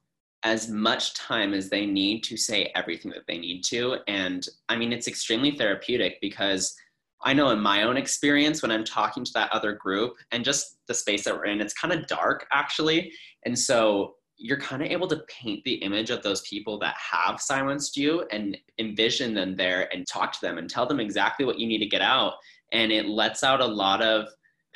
as 0.43 0.69
much 0.69 1.13
time 1.15 1.53
as 1.53 1.69
they 1.69 1.85
need 1.85 2.23
to 2.23 2.37
say 2.37 2.71
everything 2.75 3.11
that 3.11 3.25
they 3.27 3.37
need 3.37 3.63
to. 3.63 3.97
And 4.07 4.47
I 4.69 4.75
mean, 4.75 4.93
it's 4.93 5.07
extremely 5.07 5.51
therapeutic 5.51 6.19
because 6.21 6.75
I 7.23 7.33
know 7.33 7.49
in 7.49 7.59
my 7.59 7.83
own 7.83 7.97
experience 7.97 8.61
when 8.61 8.71
I'm 8.71 8.83
talking 8.83 9.25
to 9.25 9.33
that 9.33 9.51
other 9.51 9.73
group 9.73 10.15
and 10.31 10.45
just 10.45 10.77
the 10.87 10.93
space 10.93 11.23
that 11.23 11.35
we're 11.35 11.45
in, 11.45 11.61
it's 11.61 11.73
kind 11.73 11.93
of 11.93 12.07
dark 12.07 12.47
actually. 12.51 13.11
And 13.45 13.57
so 13.57 14.15
you're 14.37 14.59
kind 14.59 14.83
of 14.83 14.89
able 14.89 15.07
to 15.07 15.23
paint 15.27 15.63
the 15.63 15.75
image 15.75 16.11
of 16.11 16.21
those 16.21 16.41
people 16.41 16.77
that 16.79 16.95
have 16.95 17.41
silenced 17.41 17.97
you 17.97 18.23
and 18.31 18.55
envision 18.77 19.33
them 19.33 19.55
there 19.55 19.93
and 19.93 20.05
talk 20.05 20.31
to 20.33 20.41
them 20.41 20.59
and 20.59 20.69
tell 20.69 20.85
them 20.85 20.99
exactly 20.99 21.45
what 21.45 21.57
you 21.57 21.65
need 21.65 21.79
to 21.79 21.87
get 21.87 22.01
out. 22.01 22.33
And 22.71 22.91
it 22.91 23.07
lets 23.07 23.43
out 23.43 23.61
a 23.61 23.65
lot 23.65 24.03
of 24.03 24.27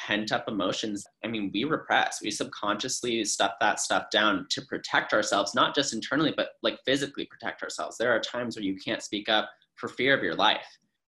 pent 0.07 0.31
up 0.31 0.45
emotions. 0.47 1.05
I 1.23 1.27
mean, 1.27 1.51
we 1.53 1.63
repress, 1.63 2.21
we 2.21 2.31
subconsciously 2.31 3.23
stuff 3.25 3.53
that 3.59 3.79
stuff 3.79 4.09
down 4.11 4.47
to 4.49 4.61
protect 4.63 5.13
ourselves, 5.13 5.53
not 5.53 5.75
just 5.75 5.93
internally, 5.93 6.33
but 6.35 6.49
like 6.63 6.79
physically 6.85 7.25
protect 7.25 7.61
ourselves. 7.61 7.97
There 7.97 8.11
are 8.11 8.19
times 8.19 8.55
where 8.55 8.65
you 8.65 8.75
can't 8.75 9.03
speak 9.03 9.29
up 9.29 9.49
for 9.75 9.87
fear 9.87 10.15
of 10.15 10.23
your 10.23 10.35
life. 10.35 10.65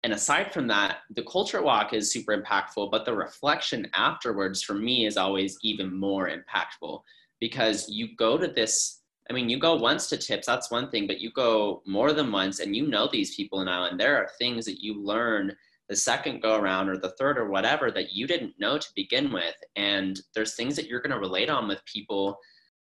And 0.04 0.14
aside 0.14 0.54
from 0.54 0.68
that, 0.68 1.00
the 1.16 1.24
culture 1.24 1.62
walk 1.62 1.94
is 1.94 2.12
super 2.12 2.38
impactful, 2.38 2.90
but 2.90 3.06
the 3.06 3.14
reflection 3.14 3.88
afterwards 3.96 4.64
for 4.64 4.74
me 4.74 5.06
is 5.06 5.18
always 5.18 5.58
even 5.62 5.94
more 5.94 6.30
impactful 6.30 7.02
because 7.40 7.90
you 7.90 8.16
go 8.16 8.38
to 8.38 8.48
this 8.48 8.96
I 9.30 9.34
mean, 9.36 9.48
you 9.48 9.60
go 9.60 9.76
once 9.76 10.10
to 10.10 10.18
TIPPS, 10.18 10.48
that's 10.48 10.72
one 10.72 10.90
thing, 10.90 11.06
but 11.06 11.22
you 11.22 11.32
go 11.32 11.84
more 11.86 12.14
than 12.14 12.32
once 12.32 12.62
and 12.62 12.76
you 12.76 12.88
know 12.88 13.08
these 13.12 13.36
people 13.36 13.64
now, 13.64 13.86
and 13.86 14.00
there 14.00 14.18
are 14.18 14.28
things 14.40 14.66
that 14.66 14.82
you 14.82 15.00
learn 15.00 15.56
the 15.90 15.96
second 15.96 16.42
go 16.42 16.56
around 16.56 16.88
or 16.88 16.98
the 16.98 17.14
third 17.20 17.38
or 17.38 17.50
whatever 17.50 17.92
that 17.92 18.14
you 18.14 18.28
didn't 18.28 18.54
know 18.60 18.78
to 18.78 18.88
begin 18.96 19.34
with. 19.34 19.56
And 19.76 20.20
there's 20.36 20.56
things 20.56 20.76
that 20.76 20.88
you're 20.88 21.02
going 21.02 21.14
to 21.14 21.20
relate 21.20 21.50
on 21.50 21.68
with 21.68 21.84
people. 21.86 22.38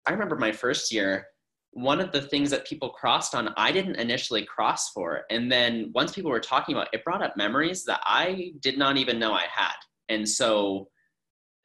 I 0.08 0.12
remember 0.12 0.38
my 0.38 0.54
first 0.54 0.92
year, 0.92 1.28
one 1.72 2.00
of 2.00 2.12
the 2.12 2.22
things 2.22 2.50
that 2.52 2.66
people 2.66 2.89
crossed 2.89 3.36
on, 3.36 3.54
I 3.58 3.72
didn't 3.72 3.96
initially 3.96 4.46
cross 4.46 4.92
for. 4.92 5.24
And 5.30 5.52
then 5.52 5.92
once 5.94 6.13
people 6.13 6.32
were 6.32 6.39
talking 6.39 6.76
about 6.76 6.88
it, 6.94 7.04
brought 7.04 7.24
up 7.24 7.36
memories 7.36 7.84
that 7.86 8.00
I 8.06 8.54
did 8.62 8.78
not 8.78 8.98
even 8.98 9.20
know 9.20 9.34
I 9.34 9.48
had. 9.54 9.76
And 10.08 10.28
so 10.28 10.88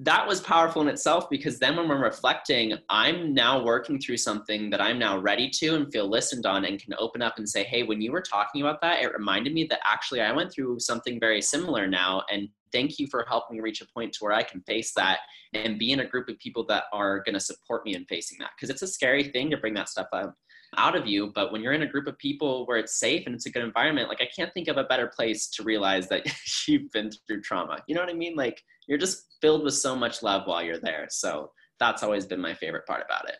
that 0.00 0.26
was 0.26 0.40
powerful 0.40 0.80
in 0.80 0.88
itself 0.88 1.28
because 1.28 1.58
then 1.58 1.76
when 1.76 1.88
we're 1.88 2.02
reflecting, 2.02 2.74
I'm 2.88 3.34
now 3.34 3.64
working 3.64 3.98
through 3.98 4.18
something 4.18 4.70
that 4.70 4.80
I'm 4.80 4.98
now 4.98 5.18
ready 5.18 5.50
to 5.54 5.74
and 5.74 5.90
feel 5.92 6.08
listened 6.08 6.46
on 6.46 6.64
and 6.64 6.80
can 6.80 6.94
open 6.98 7.20
up 7.20 7.38
and 7.38 7.48
say, 7.48 7.64
hey, 7.64 7.82
when 7.82 8.00
you 8.00 8.12
were 8.12 8.22
talking 8.22 8.60
about 8.60 8.80
that, 8.82 9.02
it 9.02 9.12
reminded 9.12 9.52
me 9.52 9.64
that 9.64 9.80
actually 9.84 10.20
I 10.20 10.30
went 10.30 10.52
through 10.52 10.78
something 10.78 11.18
very 11.18 11.42
similar 11.42 11.88
now. 11.88 12.22
And 12.30 12.48
thank 12.70 13.00
you 13.00 13.08
for 13.08 13.24
helping 13.28 13.56
me 13.56 13.62
reach 13.62 13.80
a 13.80 13.86
point 13.86 14.12
to 14.12 14.18
where 14.24 14.32
I 14.32 14.44
can 14.44 14.60
face 14.60 14.92
that 14.94 15.18
and 15.52 15.80
be 15.80 15.90
in 15.90 16.00
a 16.00 16.06
group 16.06 16.28
of 16.28 16.38
people 16.38 16.64
that 16.66 16.84
are 16.92 17.18
going 17.24 17.34
to 17.34 17.40
support 17.40 17.84
me 17.84 17.96
in 17.96 18.04
facing 18.04 18.38
that. 18.38 18.50
Because 18.56 18.70
it's 18.70 18.82
a 18.82 18.86
scary 18.86 19.24
thing 19.24 19.50
to 19.50 19.56
bring 19.56 19.74
that 19.74 19.88
stuff 19.88 20.08
up 20.12 20.36
out 20.76 20.96
of 20.96 21.06
you. 21.06 21.32
But 21.34 21.52
when 21.52 21.62
you're 21.62 21.72
in 21.72 21.82
a 21.82 21.86
group 21.86 22.06
of 22.06 22.18
people 22.18 22.66
where 22.66 22.76
it's 22.76 22.98
safe 22.98 23.24
and 23.26 23.34
it's 23.34 23.46
a 23.46 23.50
good 23.50 23.62
environment, 23.62 24.08
like 24.08 24.20
I 24.20 24.28
can't 24.34 24.52
think 24.52 24.68
of 24.68 24.76
a 24.76 24.84
better 24.84 25.06
place 25.06 25.48
to 25.50 25.62
realize 25.62 26.08
that 26.08 26.26
you've 26.68 26.90
been 26.92 27.10
through 27.26 27.42
trauma. 27.42 27.82
You 27.86 27.94
know 27.94 28.00
what 28.00 28.10
I 28.10 28.14
mean? 28.14 28.36
Like 28.36 28.62
you're 28.86 28.98
just 28.98 29.36
filled 29.40 29.64
with 29.64 29.74
so 29.74 29.94
much 29.96 30.22
love 30.22 30.46
while 30.46 30.62
you're 30.62 30.80
there. 30.80 31.06
So 31.10 31.50
that's 31.78 32.02
always 32.02 32.26
been 32.26 32.40
my 32.40 32.54
favorite 32.54 32.86
part 32.86 33.04
about 33.04 33.28
it. 33.28 33.36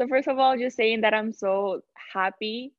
So 0.00 0.08
first 0.08 0.28
of 0.28 0.38
all, 0.38 0.56
just 0.56 0.76
saying 0.76 1.02
that 1.02 1.14
I'm 1.14 1.32
so 1.32 1.82
happy 2.12 2.72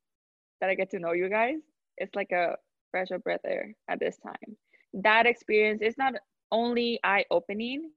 that 0.60 0.70
I 0.70 0.76
get 0.76 0.90
to 0.92 1.00
know 1.00 1.14
you 1.14 1.30
guys. 1.30 1.60
It's 1.98 2.16
like 2.16 2.32
a 2.32 2.56
fresh 2.90 3.10
breath 3.24 3.42
air 3.46 3.76
at 3.90 4.00
this 4.00 4.18
time. 4.18 4.58
That 4.94 5.26
experience 5.26 5.82
is 5.82 5.98
not 5.98 6.14
only 6.52 7.00
eye-opening, 7.04 7.92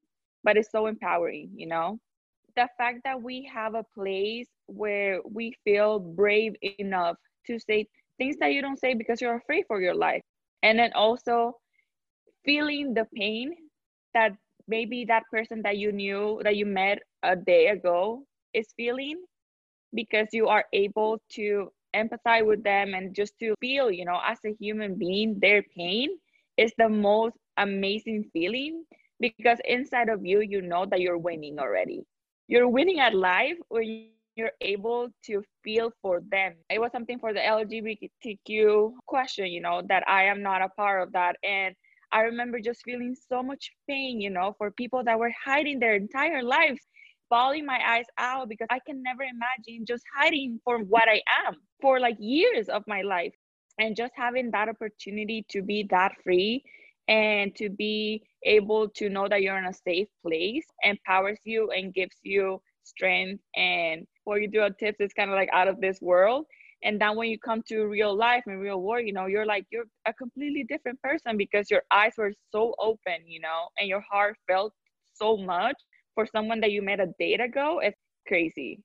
but 0.45 0.57
it's 0.57 0.71
so 0.71 0.87
empowering, 0.87 1.51
you 1.57 1.67
know? 1.67 1.99
The 2.57 2.69
fact 2.79 3.01
that 3.05 3.23
we 3.23 3.49
have 3.53 3.75
a 3.75 3.85
place 3.95 4.49
where 4.67 5.21
we 5.25 5.53
feel 5.65 5.99
brave 6.01 6.55
enough 6.63 7.07
to 7.47 7.59
say 7.59 7.75
things 8.19 8.27
that 8.29 8.53
you 8.53 8.53
don't 8.53 8.79
say 8.79 8.95
because 8.95 9.21
you're 9.21 9.37
afraid 9.37 9.65
for 9.67 9.81
your 9.81 9.95
life. 9.95 10.23
And 10.63 10.79
then 10.79 10.93
also 10.95 11.57
feeling 12.45 12.95
the 12.95 13.07
pain 13.15 13.55
that 14.15 14.33
maybe 14.69 15.05
that 15.07 15.25
person 15.31 15.63
that 15.63 15.77
you 15.79 15.93
knew 15.93 16.41
that 16.45 16.57
you 16.57 16.67
met 16.67 16.99
a 17.23 17.37
day 17.37 17.69
ago 17.69 18.25
is 18.55 18.73
feeling 18.77 19.23
because 19.95 20.29
you 20.33 20.49
are 20.49 20.65
able 20.73 21.19
to 21.31 21.71
empathize 21.95 22.47
with 22.47 22.63
them 22.65 22.95
and 22.95 23.15
just 23.15 23.39
to 23.39 23.55
feel 23.61 23.91
you 23.91 24.05
know 24.05 24.21
as 24.27 24.39
a 24.45 24.55
human 24.61 24.97
being 24.99 25.39
their 25.41 25.63
pain 25.77 26.09
is 26.57 26.73
the 26.79 26.89
most 26.89 27.37
amazing 27.59 28.25
feeling 28.33 28.85
because 29.21 29.59
inside 29.67 30.09
of 30.09 30.25
you 30.25 30.41
you 30.41 30.61
know 30.63 30.87
that 30.87 31.01
you're 31.01 31.19
winning 31.19 31.59
already 31.59 32.03
you're 32.49 32.69
winning 32.69 33.01
at 33.01 33.15
life 33.15 33.57
when 33.69 33.85
you're 33.87 34.09
able 34.11 34.57
to 34.67 34.95
feel 35.13 35.39
for 35.51 35.73
them 35.81 36.09
it 36.27 36.31
was 36.33 36.49
something 36.49 36.73
for 36.83 36.95
the 36.95 37.05
lgbtq 37.07 38.91
question 39.07 39.47
you 39.47 39.61
know 39.61 39.83
that 39.89 40.03
i 40.09 40.23
am 40.25 40.43
not 40.43 40.63
a 40.63 40.69
part 40.77 41.03
of 41.03 41.13
that 41.13 41.37
and 41.43 41.75
I 42.13 42.21
remember 42.21 42.61
just 42.61 42.83
feeling 42.85 43.15
so 43.17 43.43
much 43.43 43.73
pain, 43.89 44.21
you 44.21 44.31
know, 44.31 44.55
for 44.57 44.71
people 44.71 45.03
that 45.05 45.19
were 45.19 45.33
hiding 45.45 45.81
their 45.81 45.95
entire 45.97 46.43
lives, 46.43 46.81
bawling 47.29 47.67
my 47.67 47.81
eyes 47.85 48.05
out 48.19 48.49
because 48.49 48.69
I 48.71 48.79
can 48.87 49.03
never 49.03 49.23
imagine 49.23 49.85
just 49.85 50.05
hiding 50.17 50.61
for 50.65 50.79
what 50.79 51.09
I 51.09 51.21
am 51.47 51.57
for 51.81 51.99
like 51.99 52.17
years 52.21 52.69
of 52.69 52.85
my 52.87 53.03
life. 53.03 53.33
And 53.79 53.97
just 53.97 54.13
having 54.17 54.51
that 54.53 54.69
opportunity 54.69 55.45
to 55.51 55.63
be 55.63 55.87
that 55.91 56.13
free 56.23 56.63
and 57.09 57.55
to 57.57 57.69
be 57.69 58.23
able 58.45 58.89
to 58.89 59.09
know 59.09 59.29
that 59.29 59.43
you're 59.43 59.59
in 59.59 59.67
a 59.67 59.73
safe 59.73 60.09
place 60.27 60.65
empowers 60.85 61.39
you 61.45 61.71
and 61.71 61.95
gives 61.95 62.17
you 62.23 62.61
strength 62.85 63.43
and 63.57 64.07
what 64.25 64.41
you 64.41 64.49
do 64.49 64.61
on 64.63 64.75
TIPPS 64.81 65.01
is 65.01 65.13
kind 65.13 65.31
of 65.31 65.37
like 65.37 65.49
out 65.53 65.69
of 65.69 65.81
this 65.81 66.01
world. 66.01 66.47
And 66.83 67.01
then 67.01 67.17
when 67.17 67.31
you 67.31 67.39
come 67.39 67.63
to 67.69 67.85
real 67.87 68.15
life 68.15 68.45
and 68.47 68.61
real 68.61 68.81
world 68.83 69.07
you 69.07 69.13
know 69.13 69.27
you're 69.27 69.47
like 69.47 69.67
you're 69.71 69.85
a 70.07 70.13
completely 70.15 70.65
different 70.69 71.01
person 71.03 71.37
because 71.37 71.71
your 71.71 71.83
eyes 71.91 72.13
were 72.19 72.33
so 72.53 72.75
open 72.79 73.27
you 73.27 73.41
know 73.41 73.69
and 73.79 73.89
your 73.89 74.03
heart 74.11 74.37
felt 74.49 74.73
so 75.15 75.37
much. 75.37 75.77
For 76.15 76.27
someone 76.27 76.61
that 76.61 76.71
you 76.71 76.81
met 76.83 77.01
a 77.01 77.09
date 77.19 77.41
ago 77.41 77.81
it's 77.83 77.99
crazy 78.29 78.81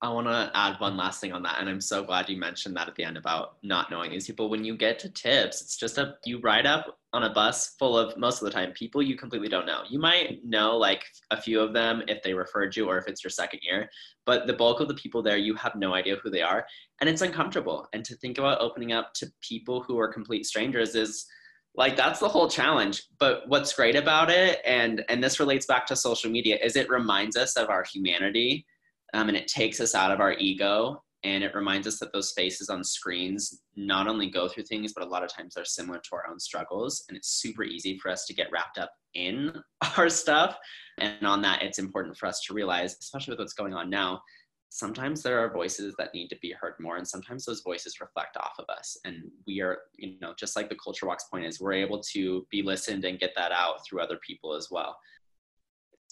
I 0.00 0.10
want 0.10 0.28
to 0.28 0.50
add 0.54 0.78
one 0.78 0.96
last 0.96 1.20
thing 1.20 1.32
on 1.32 1.42
that. 1.42 1.56
And 1.58 1.68
I'm 1.68 1.80
so 1.80 2.04
glad 2.04 2.28
you 2.28 2.36
mentioned 2.36 2.76
that 2.76 2.86
at 2.86 2.94
the 2.94 3.02
end 3.02 3.16
about 3.16 3.56
not 3.64 3.90
knowing 3.90 4.12
these 4.12 4.28
people. 4.28 4.48
When 4.48 4.64
you 4.64 4.76
get 4.76 5.00
to 5.00 5.08
TIPPS, 5.08 5.60
it's 5.60 5.76
just 5.76 5.98
a, 5.98 6.14
you 6.24 6.40
ride 6.40 6.66
up 6.66 6.98
on 7.12 7.24
a 7.24 7.32
bus 7.32 7.74
full 7.80 7.98
of 7.98 8.16
most 8.16 8.40
of 8.40 8.44
the 8.44 8.52
time 8.52 8.70
people 8.72 9.02
you 9.02 9.16
completely 9.16 9.48
don't 9.48 9.66
know. 9.66 9.82
You 9.88 9.98
might 9.98 10.44
know 10.44 10.76
like 10.76 11.04
a 11.32 11.40
few 11.40 11.60
of 11.60 11.72
them 11.72 12.04
if 12.06 12.22
they 12.22 12.32
referred 12.32 12.76
you 12.76 12.86
or 12.86 12.96
if 12.98 13.08
it's 13.08 13.24
your 13.24 13.30
second 13.30 13.60
year, 13.62 13.90
but 14.24 14.46
the 14.46 14.52
bulk 14.52 14.78
of 14.78 14.86
the 14.86 14.94
people 14.94 15.20
there, 15.20 15.36
you 15.36 15.56
have 15.56 15.74
no 15.74 15.94
idea 15.94 16.16
who 16.22 16.30
they 16.30 16.42
are. 16.42 16.64
And 17.00 17.10
it's 17.10 17.22
uncomfortable. 17.22 17.88
And 17.92 18.04
to 18.04 18.14
think 18.16 18.38
about 18.38 18.60
opening 18.60 18.92
up 18.92 19.14
to 19.14 19.26
people 19.40 19.82
who 19.82 19.98
are 19.98 20.12
complete 20.12 20.46
strangers 20.46 20.94
is, 20.94 21.26
like 21.74 21.96
that's 21.96 22.18
the 22.18 22.28
whole 22.28 22.48
challenge 22.48 23.04
but 23.20 23.42
what's 23.46 23.74
great 23.74 23.94
about 23.94 24.30
it 24.30 24.60
and 24.64 25.04
and 25.08 25.22
this 25.22 25.38
relates 25.38 25.66
back 25.66 25.86
to 25.86 25.94
social 25.94 26.30
media 26.30 26.58
is 26.62 26.76
it 26.76 26.88
reminds 26.88 27.36
us 27.36 27.56
of 27.56 27.68
our 27.68 27.84
humanity 27.84 28.66
um, 29.14 29.28
and 29.28 29.36
it 29.36 29.48
takes 29.48 29.80
us 29.80 29.94
out 29.94 30.10
of 30.10 30.20
our 30.20 30.32
ego 30.34 31.02
and 31.24 31.42
it 31.42 31.54
reminds 31.54 31.86
us 31.86 31.98
that 31.98 32.12
those 32.12 32.32
faces 32.32 32.68
on 32.68 32.84
screens 32.84 33.62
not 33.76 34.06
only 34.06 34.30
go 34.30 34.48
through 34.48 34.62
things 34.64 34.92
but 34.92 35.04
a 35.04 35.08
lot 35.08 35.24
of 35.24 35.32
times 35.32 35.54
they're 35.54 35.64
similar 35.64 35.98
to 35.98 36.10
our 36.12 36.28
own 36.30 36.38
struggles 36.38 37.04
and 37.08 37.16
it's 37.16 37.40
super 37.40 37.64
easy 37.64 37.98
for 37.98 38.10
us 38.10 38.24
to 38.26 38.34
get 38.34 38.50
wrapped 38.52 38.78
up 38.78 38.90
in 39.14 39.52
our 39.96 40.08
stuff. 40.08 40.56
And 40.98 41.26
on 41.26 41.42
that 41.42 41.62
it's 41.62 41.78
important 41.78 42.16
for 42.16 42.26
us 42.26 42.40
to 42.46 42.54
realize 42.54 42.96
especially 43.00 43.32
with 43.32 43.40
what's 43.40 43.52
going 43.52 43.74
on 43.74 43.90
now 43.90 44.20
sometimes 44.70 45.22
there 45.22 45.38
are 45.38 45.50
voices 45.50 45.94
that 45.96 46.12
need 46.12 46.28
to 46.28 46.36
be 46.42 46.52
heard 46.52 46.74
more 46.78 46.98
and 46.98 47.08
sometimes 47.08 47.46
those 47.46 47.62
voices 47.62 48.02
reflect 48.02 48.36
off 48.36 48.52
of 48.58 48.66
us. 48.68 48.98
And 49.04 49.22
we 49.46 49.60
are 49.60 49.78
you 49.96 50.18
know 50.20 50.34
just 50.38 50.56
like 50.56 50.68
the 50.68 50.76
culture 50.76 51.06
walks 51.06 51.24
point 51.24 51.46
is 51.46 51.60
we're 51.60 51.72
able 51.72 52.00
to 52.12 52.46
be 52.50 52.62
listened 52.62 53.04
and 53.04 53.18
get 53.18 53.32
that 53.34 53.50
out 53.50 53.84
through 53.84 54.02
other 54.02 54.18
people 54.24 54.54
as 54.54 54.68
well 54.70 54.96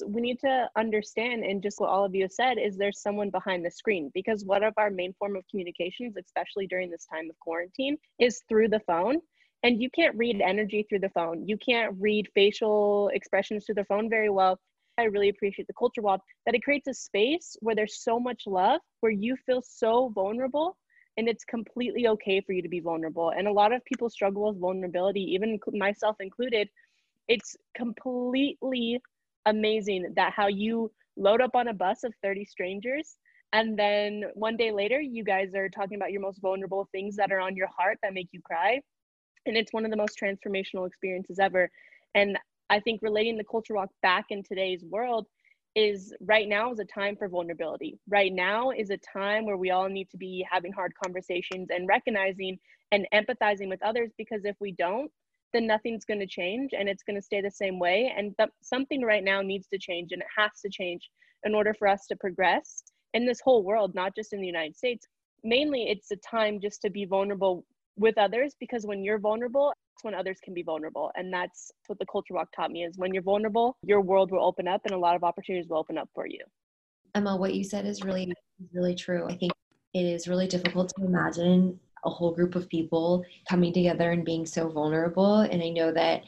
we 0.07 0.21
need 0.21 0.41
to 0.41 0.69
understand 0.77 1.45
and 1.45 1.63
just 1.63 1.81
what 1.81 1.91
all 1.91 2.05
of 2.05 2.15
you 2.15 2.23
have 2.23 2.33
said 2.33 2.59
is 2.59 2.77
there's 2.77 3.01
someone 3.01 3.31
behind 3.31 3.65
the 3.65 3.71
screen 3.71 4.11
because 4.15 4.45
one 4.45 4.63
of 4.63 4.75
our 4.77 4.91
main 4.91 5.15
form 5.19 5.37
of 5.37 5.45
communications 5.49 6.17
especially 6.17 6.67
during 6.67 6.91
this 6.91 7.07
time 7.07 7.31
of 7.31 7.39
quarantine 7.41 7.97
is 8.19 8.43
through 8.49 8.69
the 8.69 8.81
phone. 8.81 9.17
And 9.63 9.83
you 9.83 9.91
can't 9.91 10.17
read 10.17 10.41
energy 10.41 10.87
through 10.89 11.01
the 11.01 11.09
phone. 11.09 11.49
You 11.49 11.57
can't 11.57 11.95
read 11.99 12.29
facial 12.35 13.11
expressions 13.15 13.65
through 13.65 13.77
the 13.77 13.87
phone 13.87 14.09
very 14.09 14.31
well. 14.31 14.61
I 14.99 15.05
really 15.05 15.29
appreciate 15.29 15.67
the 15.67 15.75
culture 15.75 16.03
walk 16.03 16.21
that 16.45 16.55
it 16.55 16.63
creates 16.63 16.87
a 16.89 16.95
space 16.95 17.57
where 17.61 17.75
there's 17.75 18.03
so 18.03 18.21
much 18.21 18.45
love 18.47 18.81
where 19.01 19.13
you 19.13 19.37
feel 19.45 19.63
so 19.63 20.11
vulnerable 20.15 20.77
and 21.17 21.29
it's 21.29 21.45
completely 21.45 22.09
okay 22.09 22.41
for 22.41 22.53
you 22.53 22.63
to 22.63 22.69
be 22.69 22.81
vulnerable. 22.81 23.31
And 23.31 23.49
a 23.49 23.53
lot 23.53 23.73
of 23.73 23.85
people 23.85 24.11
struggle 24.11 24.49
with 24.49 24.61
vulnerability 24.61 25.21
even 25.21 25.59
myself 25.73 26.17
included. 26.21 26.69
It's 27.29 27.57
completely 27.75 29.01
amazing 29.47 30.13
that 30.17 30.33
how 30.33 30.49
you 30.49 30.91
load 31.17 31.41
up 31.41 31.55
on 31.55 31.69
a 31.69 31.75
bus 31.75 32.05
of 32.05 32.13
30 32.23 32.45
strangers 32.45 33.17
and 33.53 33.79
then 33.79 34.25
one 34.35 34.57
day 34.57 34.71
later 34.71 35.01
you 35.01 35.25
guys 35.25 35.55
are 35.55 35.69
talking 35.69 35.97
about 35.97 36.13
your 36.13 36.21
most 36.21 36.41
vulnerable 36.41 36.89
things 36.93 37.17
that 37.17 37.33
are 37.33 37.41
on 37.41 37.57
your 37.57 37.69
heart 37.69 37.99
that 38.03 38.13
make 38.13 38.29
you 38.33 38.41
cry. 38.43 38.81
And 39.47 39.57
it's 39.57 39.73
one 39.73 39.85
of 39.85 39.91
the 39.91 39.97
most 39.97 40.19
transformational 40.21 40.87
experiences 40.87 41.39
ever. 41.39 41.71
And 42.15 42.39
i 42.69 42.81
think 42.81 43.01
relating 43.01 43.37
the 43.37 43.45
culture 43.45 43.75
walk 43.75 43.91
back 44.03 44.27
in 44.31 44.43
today's 44.43 44.83
world 44.85 45.29
is 45.77 46.13
right 46.21 46.49
now 46.49 46.73
is 46.73 46.81
a 46.81 46.85
time 46.85 47.17
for 47.17 47.29
vulnerability. 47.29 47.99
Right 48.09 48.33
now 48.33 48.71
is 48.71 48.91
a 48.91 48.97
time 48.97 49.45
where 49.45 49.59
we 49.59 49.71
all 49.71 49.89
need 49.89 50.11
to 50.11 50.17
be 50.17 50.45
having 50.51 50.73
hard 50.73 50.93
conversations 51.03 51.69
and 51.71 51.87
recognizing 51.87 52.59
and 52.93 53.07
empathizing 53.15 53.69
with 53.69 53.83
others 53.83 54.11
because 54.19 54.45
if 54.45 54.57
we 54.59 54.73
don't 54.73 55.11
then 55.57 55.67
nothing's 55.67 56.05
going 56.05 56.21
to 56.21 56.27
change 56.27 56.73
and 56.79 56.87
it's 56.89 57.03
going 57.03 57.17
to 57.17 57.23
stay 57.23 57.41
the 57.41 57.51
same 57.51 57.79
way. 57.79 58.13
And 58.15 58.37
th- 58.37 58.51
something 58.63 59.03
right 59.03 59.25
now 59.25 59.41
needs 59.41 59.67
to 59.69 59.79
change 59.79 60.13
and 60.13 60.21
it 60.21 60.29
has 60.37 60.51
to 60.61 60.69
change 60.71 61.09
in 61.45 61.55
order 61.55 61.73
for 61.73 61.89
us 61.89 62.07
to 62.09 62.17
progress 62.17 62.83
in 63.15 63.25
this 63.25 63.41
whole 63.43 63.65
world, 63.65 63.95
not 63.95 64.15
just 64.15 64.35
in 64.35 64.41
the 64.41 64.47
United 64.47 64.77
States. 64.77 65.07
Mainly, 65.43 65.89
it's 65.89 66.11
a 66.11 66.17
time 66.17 66.61
just 66.61 66.83
to 66.83 66.91
be 66.91 67.07
vulnerable 67.07 67.65
with 67.97 68.19
others 68.19 68.55
because 68.61 68.85
when 68.85 69.03
you're 69.03 69.19
vulnerable, 69.19 69.69
that's 69.69 70.05
when 70.05 70.15
others 70.15 70.39
can 70.45 70.53
be 70.53 70.63
vulnerable. 70.63 71.11
And 71.17 71.33
that's 71.33 71.73
what 71.87 71.99
the 71.99 72.07
culture 72.07 72.35
walk 72.35 72.49
taught 72.55 72.71
me 72.71 72.85
is 72.85 72.99
when 72.99 73.15
you're 73.15 73.23
vulnerable, 73.23 73.79
your 73.83 74.03
world 74.03 74.31
will 74.31 74.45
open 74.45 74.69
up 74.69 74.83
and 74.85 74.93
a 74.93 74.99
lot 74.99 75.17
of 75.17 75.25
opportunities 75.25 75.71
will 75.71 75.79
open 75.79 75.97
up 75.97 76.11
for 76.15 76.27
you. 76.27 76.41
Emma, 77.15 77.35
what 77.35 77.55
you 77.55 77.65
said 77.65 77.87
is 77.87 78.05
really, 78.05 78.31
really 78.75 78.95
true. 78.95 79.27
I 79.27 79.37
think 79.37 79.53
it 79.95 80.05
is 80.05 80.29
really 80.29 80.47
difficult 80.47 80.93
to 80.99 81.07
imagine 81.07 81.81
a 82.07 82.11
whole 82.11 82.33
group 82.33 82.55
of 82.55 82.69
people 82.69 83.25
coming 83.49 83.73
together 83.73 84.13
and 84.13 84.25
being 84.25 84.47
so 84.47 84.69
vulnerable. 84.69 85.41
And 85.41 85.63
I 85.63 85.69
know 85.71 85.93
that 85.93 86.23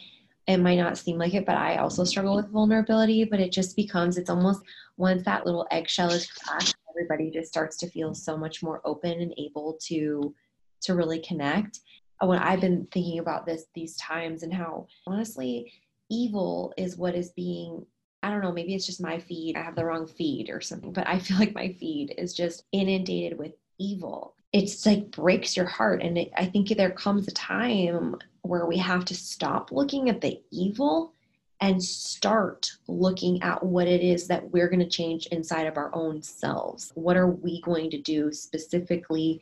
it 0.47 0.59
might 0.59 0.77
not 0.77 0.99
seem 0.99 1.19
like 1.19 1.35
it, 1.35 1.47
but 1.47 1.57
I 1.57 1.77
also 1.77 2.05
struggle 2.05 2.37
with 2.37 2.51
vulnerability. 2.51 3.25
But 3.25 3.41
it 3.41 3.53
just 3.53 3.77
becomes, 3.77 4.19
it's 4.19 4.31
almost 4.31 4.63
once 4.97 5.23
that 5.25 5.47
little 5.47 5.67
eggshell 5.71 6.11
is 6.11 6.27
cracked, 6.27 6.75
everybody 6.91 7.31
just 7.31 7.49
starts 7.49 7.77
to 7.79 7.91
feel 7.91 8.15
so 8.15 8.37
much 8.37 8.63
more 8.63 8.83
open 8.85 9.21
and 9.21 9.33
able 9.39 9.79
to 9.83 10.35
to 10.81 10.95
really 10.95 11.21
connect. 11.21 11.81
Uh, 12.23 12.27
when 12.27 12.39
I've 12.39 12.61
been 12.61 12.87
thinking 12.93 13.19
about 13.21 13.47
this 13.47 13.67
these 13.75 13.97
times 13.97 14.43
and 14.43 14.53
how 14.53 14.87
honestly 15.07 15.73
evil 16.11 16.73
is 16.77 16.97
what 16.97 17.15
is 17.15 17.31
being 17.31 17.87
I 18.23 18.31
don't 18.31 18.43
know, 18.43 18.53
maybe 18.53 18.75
it's 18.75 18.87
just 18.87 19.01
my 19.01 19.21
feed. 19.21 19.57
I 19.57 19.63
have 19.63 19.77
the 19.77 19.85
wrong 19.85 20.09
feed 20.09 20.51
or 20.51 20.61
something, 20.61 20.93
but 20.93 21.07
I 21.07 21.19
feel 21.21 21.39
like 21.39 21.55
my 21.55 21.73
feed 21.79 22.15
is 22.19 22.35
just 22.35 22.65
inundated 22.73 23.39
with 23.39 23.53
evil. 23.79 24.35
It's 24.59 24.85
like 24.85 25.13
breaks 25.13 25.57
your 25.57 25.67
heart. 25.67 26.03
And 26.03 26.19
it, 26.19 26.33
I 26.37 26.47
think 26.47 26.69
there 26.69 26.91
comes 26.91 27.29
a 27.29 27.33
time 27.33 28.17
where 28.43 28.67
we 28.67 28.77
have 28.79 29.05
to 29.05 29.15
stop 29.15 29.71
looking 29.71 30.09
at 30.09 30.21
the 30.21 30.43
evil 30.51 31.13
and 31.61 31.81
start 31.81 32.73
looking 32.89 33.41
at 33.43 33.65
what 33.65 33.87
it 33.87 34.01
is 34.01 34.27
that 34.27 34.51
we're 34.51 34.69
going 34.69 34.81
to 34.81 34.89
change 34.89 35.27
inside 35.27 35.69
of 35.69 35.77
our 35.77 35.95
own 35.95 36.23
selves. 36.23 36.91
What 36.97 37.17
are 37.17 37.29
we 37.29 37.61
going 37.63 37.89
to 37.91 38.03
do 38.03 38.33
specifically 38.33 39.41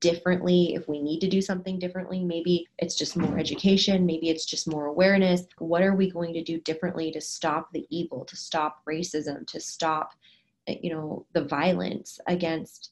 differently 0.00 0.74
if 0.74 0.88
we 0.88 1.02
need 1.02 1.20
to 1.20 1.28
do 1.28 1.40
something 1.40 1.78
differently 1.78 2.24
maybe 2.24 2.66
it's 2.78 2.96
just 2.96 3.16
more 3.16 3.38
education 3.38 4.04
maybe 4.04 4.28
it's 4.28 4.44
just 4.44 4.66
more 4.66 4.86
awareness 4.86 5.44
what 5.58 5.80
are 5.80 5.94
we 5.94 6.10
going 6.10 6.32
to 6.32 6.42
do 6.42 6.58
differently 6.62 7.12
to 7.12 7.20
stop 7.20 7.70
the 7.70 7.86
evil 7.88 8.24
to 8.24 8.34
stop 8.34 8.84
racism 8.84 9.46
to 9.46 9.60
stop 9.60 10.14
you 10.66 10.90
know 10.90 11.24
the 11.34 11.44
violence 11.44 12.18
against 12.26 12.90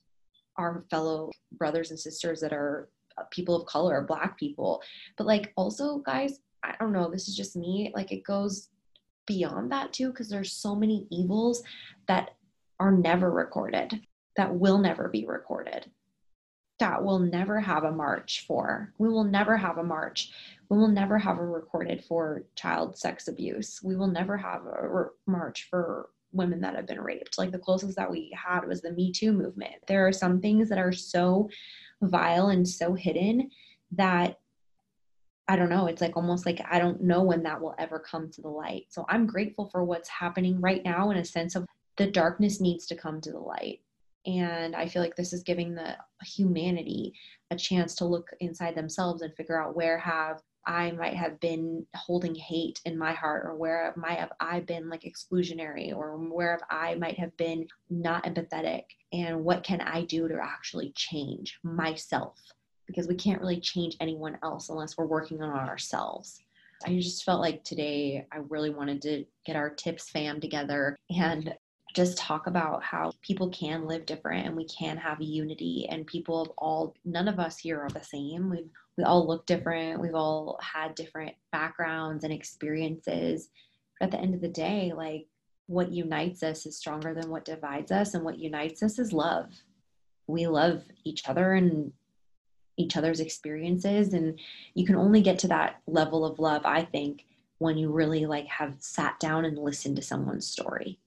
our 0.56 0.84
fellow 0.90 1.30
brothers 1.52 1.90
and 1.90 1.98
sisters 1.98 2.40
that 2.40 2.52
are 2.52 2.88
uh, 3.18 3.22
people 3.30 3.54
of 3.54 3.66
color 3.66 4.02
black 4.02 4.38
people 4.38 4.82
but 5.16 5.26
like 5.26 5.52
also 5.56 5.98
guys 5.98 6.40
i 6.62 6.74
don't 6.80 6.92
know 6.92 7.10
this 7.10 7.28
is 7.28 7.36
just 7.36 7.56
me 7.56 7.92
like 7.94 8.12
it 8.12 8.24
goes 8.24 8.68
beyond 9.26 9.70
that 9.70 9.92
too 9.92 10.08
because 10.08 10.28
there's 10.28 10.52
so 10.52 10.74
many 10.74 11.06
evils 11.10 11.62
that 12.08 12.30
are 12.80 12.92
never 12.92 13.30
recorded 13.30 14.00
that 14.36 14.52
will 14.54 14.78
never 14.78 15.08
be 15.08 15.24
recorded 15.26 15.90
that 16.80 17.02
we'll 17.02 17.20
never 17.20 17.60
have 17.60 17.84
a 17.84 17.92
march 17.92 18.44
for. 18.46 18.92
We 18.98 19.08
will 19.08 19.24
never 19.24 19.56
have 19.56 19.78
a 19.78 19.84
march. 19.84 20.30
We 20.68 20.78
will 20.78 20.88
never 20.88 21.18
have 21.18 21.38
a 21.38 21.46
recorded 21.46 22.04
for 22.04 22.44
child 22.56 22.98
sex 22.98 23.28
abuse. 23.28 23.80
We 23.82 23.96
will 23.96 24.08
never 24.08 24.36
have 24.36 24.62
a 24.66 24.88
re- 24.88 25.06
march 25.26 25.68
for 25.70 26.10
women 26.34 26.60
that 26.60 26.74
have 26.74 26.86
been 26.86 27.00
raped. 27.00 27.38
Like 27.38 27.50
the 27.50 27.58
closest 27.58 27.96
that 27.96 28.10
we 28.10 28.32
had 28.34 28.66
was 28.66 28.82
the 28.82 28.92
Me 28.92 29.12
Too 29.12 29.32
movement. 29.32 29.74
There 29.86 30.06
are 30.06 30.12
some 30.12 30.40
things 30.40 30.68
that 30.68 30.78
are 30.78 30.92
so 30.92 31.48
vile 32.02 32.48
and 32.48 32.68
so 32.68 32.94
hidden 32.94 33.50
that 33.92 34.38
I 35.46 35.56
don't 35.56 35.68
know, 35.68 35.86
it's 35.86 36.00
like 36.00 36.16
almost 36.16 36.46
like 36.46 36.60
I 36.70 36.78
don't 36.78 37.02
know 37.02 37.22
when 37.22 37.42
that 37.42 37.60
will 37.60 37.74
ever 37.78 37.98
come 37.98 38.30
to 38.30 38.40
the 38.40 38.48
light. 38.48 38.86
So 38.88 39.04
I'm 39.08 39.26
grateful 39.26 39.68
for 39.68 39.84
what's 39.84 40.08
happening 40.08 40.60
right 40.60 40.82
now 40.84 41.10
in 41.10 41.18
a 41.18 41.24
sense 41.24 41.54
of 41.54 41.66
the 41.96 42.10
darkness 42.10 42.60
needs 42.60 42.86
to 42.86 42.96
come 42.96 43.20
to 43.20 43.30
the 43.30 43.38
light 43.38 43.80
and 44.26 44.74
I 44.74 44.88
feel 44.88 45.02
like 45.02 45.16
this 45.16 45.32
is 45.32 45.42
giving 45.42 45.74
the 45.74 45.96
humanity 46.24 47.12
a 47.50 47.56
chance 47.56 47.94
to 47.96 48.04
look 48.04 48.30
inside 48.40 48.74
themselves 48.74 49.22
and 49.22 49.34
figure 49.34 49.60
out 49.60 49.76
where 49.76 49.98
have 49.98 50.40
I 50.66 50.92
might 50.92 51.14
have 51.14 51.40
been 51.40 51.86
holding 51.94 52.34
hate 52.34 52.80
in 52.84 52.98
my 52.98 53.12
heart, 53.12 53.44
or 53.46 53.54
where 53.54 53.92
might 53.96 54.18
have 54.18 54.32
I 54.40 54.60
been 54.60 54.88
like 54.88 55.02
exclusionary, 55.02 55.94
or 55.94 56.16
where 56.16 56.52
have 56.52 56.62
I 56.70 56.94
might 56.94 57.18
have 57.18 57.36
been 57.36 57.66
not 57.90 58.24
empathetic, 58.24 58.84
and 59.12 59.44
what 59.44 59.62
can 59.62 59.80
I 59.80 60.04
do 60.04 60.28
to 60.28 60.38
actually 60.42 60.92
change 60.94 61.58
myself? 61.62 62.38
Because 62.86 63.08
we 63.08 63.14
can't 63.14 63.40
really 63.40 63.60
change 63.60 63.96
anyone 64.00 64.38
else 64.42 64.68
unless 64.68 64.96
we're 64.96 65.06
working 65.06 65.42
on 65.42 65.68
ourselves. 65.68 66.40
I 66.86 66.94
just 66.96 67.24
felt 67.24 67.40
like 67.40 67.64
today 67.64 68.26
I 68.30 68.38
really 68.48 68.70
wanted 68.70 69.00
to 69.02 69.24
get 69.46 69.56
our 69.56 69.70
TIPPS 69.70 70.10
fam 70.10 70.40
together 70.40 70.96
and 71.08 71.54
just 71.94 72.18
talk 72.18 72.48
about 72.48 72.82
how 72.82 73.12
people 73.22 73.48
can 73.50 73.86
live 73.86 74.04
different 74.04 74.46
and 74.46 74.56
we 74.56 74.66
can 74.66 74.96
have 74.96 75.22
unity 75.22 75.86
and 75.88 76.06
people 76.06 76.42
of 76.42 76.50
all 76.58 76.94
none 77.04 77.28
of 77.28 77.38
us 77.38 77.56
here 77.56 77.80
are 77.80 77.90
the 77.90 78.02
same. 78.02 78.50
We 78.50 78.66
we 78.98 79.04
all 79.04 79.26
look 79.26 79.46
different. 79.46 80.00
We've 80.00 80.14
all 80.14 80.58
had 80.60 80.94
different 80.94 81.34
backgrounds 81.50 82.24
and 82.24 82.32
experiences. 82.32 83.48
But 83.98 84.06
at 84.06 84.10
the 84.12 84.20
end 84.20 84.34
of 84.34 84.40
the 84.40 84.48
day 84.48 84.92
like 84.94 85.26
what 85.66 85.92
unites 85.92 86.42
us 86.42 86.66
is 86.66 86.76
stronger 86.76 87.14
than 87.14 87.30
what 87.30 87.44
divides 87.44 87.90
us 87.90 88.14
and 88.14 88.24
what 88.24 88.38
unites 88.38 88.82
us 88.82 88.98
is 88.98 89.12
love. 89.12 89.50
We 90.26 90.46
love 90.48 90.82
each 91.04 91.28
other 91.28 91.54
and 91.54 91.92
each 92.76 92.96
other's 92.96 93.20
experiences 93.20 94.14
and 94.14 94.38
you 94.74 94.84
can 94.84 94.96
only 94.96 95.22
get 95.22 95.38
to 95.38 95.48
that 95.48 95.80
level 95.86 96.24
of 96.24 96.40
love 96.40 96.62
i 96.64 96.82
think 96.82 97.24
when 97.58 97.78
you 97.78 97.88
really 97.92 98.26
like 98.26 98.46
have 98.46 98.74
sat 98.80 99.18
down 99.20 99.44
and 99.44 99.56
listened 99.56 99.94
to 99.94 100.02
someone's 100.02 100.44
story 100.44 100.98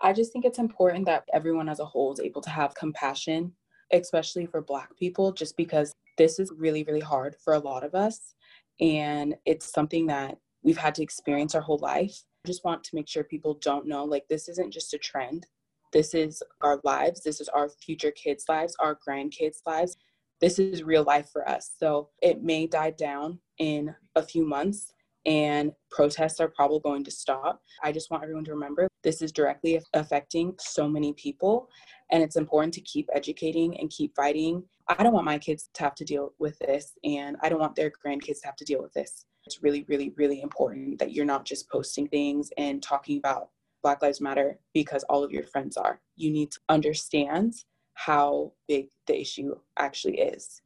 I 0.00 0.12
just 0.12 0.32
think 0.32 0.44
it's 0.44 0.58
important 0.58 1.06
that 1.06 1.24
everyone 1.32 1.68
as 1.68 1.80
a 1.80 1.84
whole 1.84 2.12
is 2.12 2.20
able 2.20 2.42
to 2.42 2.50
have 2.50 2.74
compassion, 2.74 3.52
especially 3.92 4.46
for 4.46 4.60
Black 4.60 4.96
people, 4.96 5.32
just 5.32 5.56
because 5.56 5.92
this 6.18 6.38
is 6.38 6.52
really, 6.56 6.84
really 6.84 7.00
hard 7.00 7.36
for 7.42 7.54
a 7.54 7.58
lot 7.58 7.84
of 7.84 7.94
us. 7.94 8.34
And 8.80 9.36
it's 9.46 9.72
something 9.72 10.06
that 10.08 10.36
we've 10.62 10.76
had 10.76 10.94
to 10.96 11.02
experience 11.02 11.54
our 11.54 11.60
whole 11.62 11.78
life. 11.78 12.24
I 12.44 12.48
just 12.48 12.64
want 12.64 12.84
to 12.84 12.94
make 12.94 13.08
sure 13.08 13.24
people 13.24 13.58
don't 13.62 13.86
know 13.86 14.04
like, 14.04 14.26
this 14.28 14.48
isn't 14.48 14.72
just 14.72 14.92
a 14.94 14.98
trend. 14.98 15.46
This 15.92 16.14
is 16.14 16.42
our 16.60 16.80
lives. 16.84 17.22
This 17.22 17.40
is 17.40 17.48
our 17.48 17.68
future 17.68 18.10
kids' 18.10 18.44
lives, 18.48 18.76
our 18.80 18.98
grandkids' 19.08 19.60
lives. 19.66 19.96
This 20.40 20.58
is 20.58 20.82
real 20.82 21.04
life 21.04 21.30
for 21.32 21.48
us. 21.48 21.70
So 21.78 22.10
it 22.20 22.42
may 22.42 22.66
die 22.66 22.90
down 22.90 23.38
in 23.58 23.94
a 24.14 24.22
few 24.22 24.46
months, 24.46 24.92
and 25.26 25.72
protests 25.90 26.40
are 26.40 26.48
probably 26.48 26.80
going 26.80 27.04
to 27.04 27.10
stop. 27.10 27.60
I 27.82 27.92
just 27.92 28.10
want 28.10 28.22
everyone 28.22 28.44
to 28.44 28.52
remember 28.52 28.88
this 29.02 29.20
is 29.22 29.32
directly 29.32 29.80
affecting 29.92 30.54
so 30.58 30.88
many 30.88 31.12
people, 31.14 31.68
and 32.10 32.22
it's 32.22 32.36
important 32.36 32.72
to 32.74 32.80
keep 32.80 33.08
educating 33.12 33.78
and 33.78 33.90
keep 33.90 34.14
fighting. 34.16 34.62
I 34.88 35.02
don't 35.02 35.12
want 35.12 35.26
my 35.26 35.38
kids 35.38 35.68
to 35.74 35.82
have 35.82 35.96
to 35.96 36.04
deal 36.04 36.32
with 36.38 36.58
this, 36.60 36.92
and 37.04 37.36
I 37.42 37.48
don't 37.48 37.60
want 37.60 37.74
their 37.74 37.90
grandkids 37.90 38.40
to 38.40 38.46
have 38.46 38.56
to 38.56 38.64
deal 38.64 38.82
with 38.82 38.92
this. 38.92 39.26
It's 39.44 39.62
really, 39.62 39.84
really, 39.88 40.12
really 40.16 40.40
important 40.40 40.98
that 40.98 41.12
you're 41.12 41.24
not 41.24 41.44
just 41.44 41.68
posting 41.70 42.08
things 42.08 42.50
and 42.56 42.82
talking 42.82 43.18
about 43.18 43.50
Black 43.82 44.02
Lives 44.02 44.20
Matter 44.20 44.58
because 44.74 45.04
all 45.04 45.22
of 45.22 45.30
your 45.30 45.44
friends 45.44 45.76
are. 45.76 46.00
You 46.16 46.30
need 46.30 46.50
to 46.52 46.60
understand 46.68 47.54
how 47.94 48.52
big 48.68 48.88
the 49.06 49.20
issue 49.20 49.54
actually 49.78 50.18
is. 50.18 50.60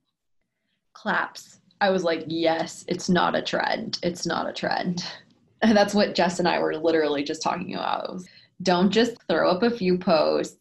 Claps. 0.95 1.60
I 1.81 1.91
was 1.91 2.05
like, 2.05 2.25
yes, 2.27 2.85
it's 2.89 3.09
not 3.09 3.35
a 3.35 3.43
trend. 3.43 3.99
It's 4.03 4.27
not 4.27 4.49
a 4.49 4.53
trend. 4.53 5.05
And 5.63 5.77
that's 5.77 5.93
what 5.93 6.15
Jess 6.15 6.39
and 6.39 6.49
I 6.49 6.59
were 6.59 6.75
literally 6.79 7.23
just 7.23 7.43
talking 7.43 7.75
about. 7.75 8.23
Don't 8.63 8.91
just 8.91 9.19
throw 9.29 9.51
up 9.51 9.63
a 9.63 9.71
few 9.71 9.99
posts, 9.99 10.57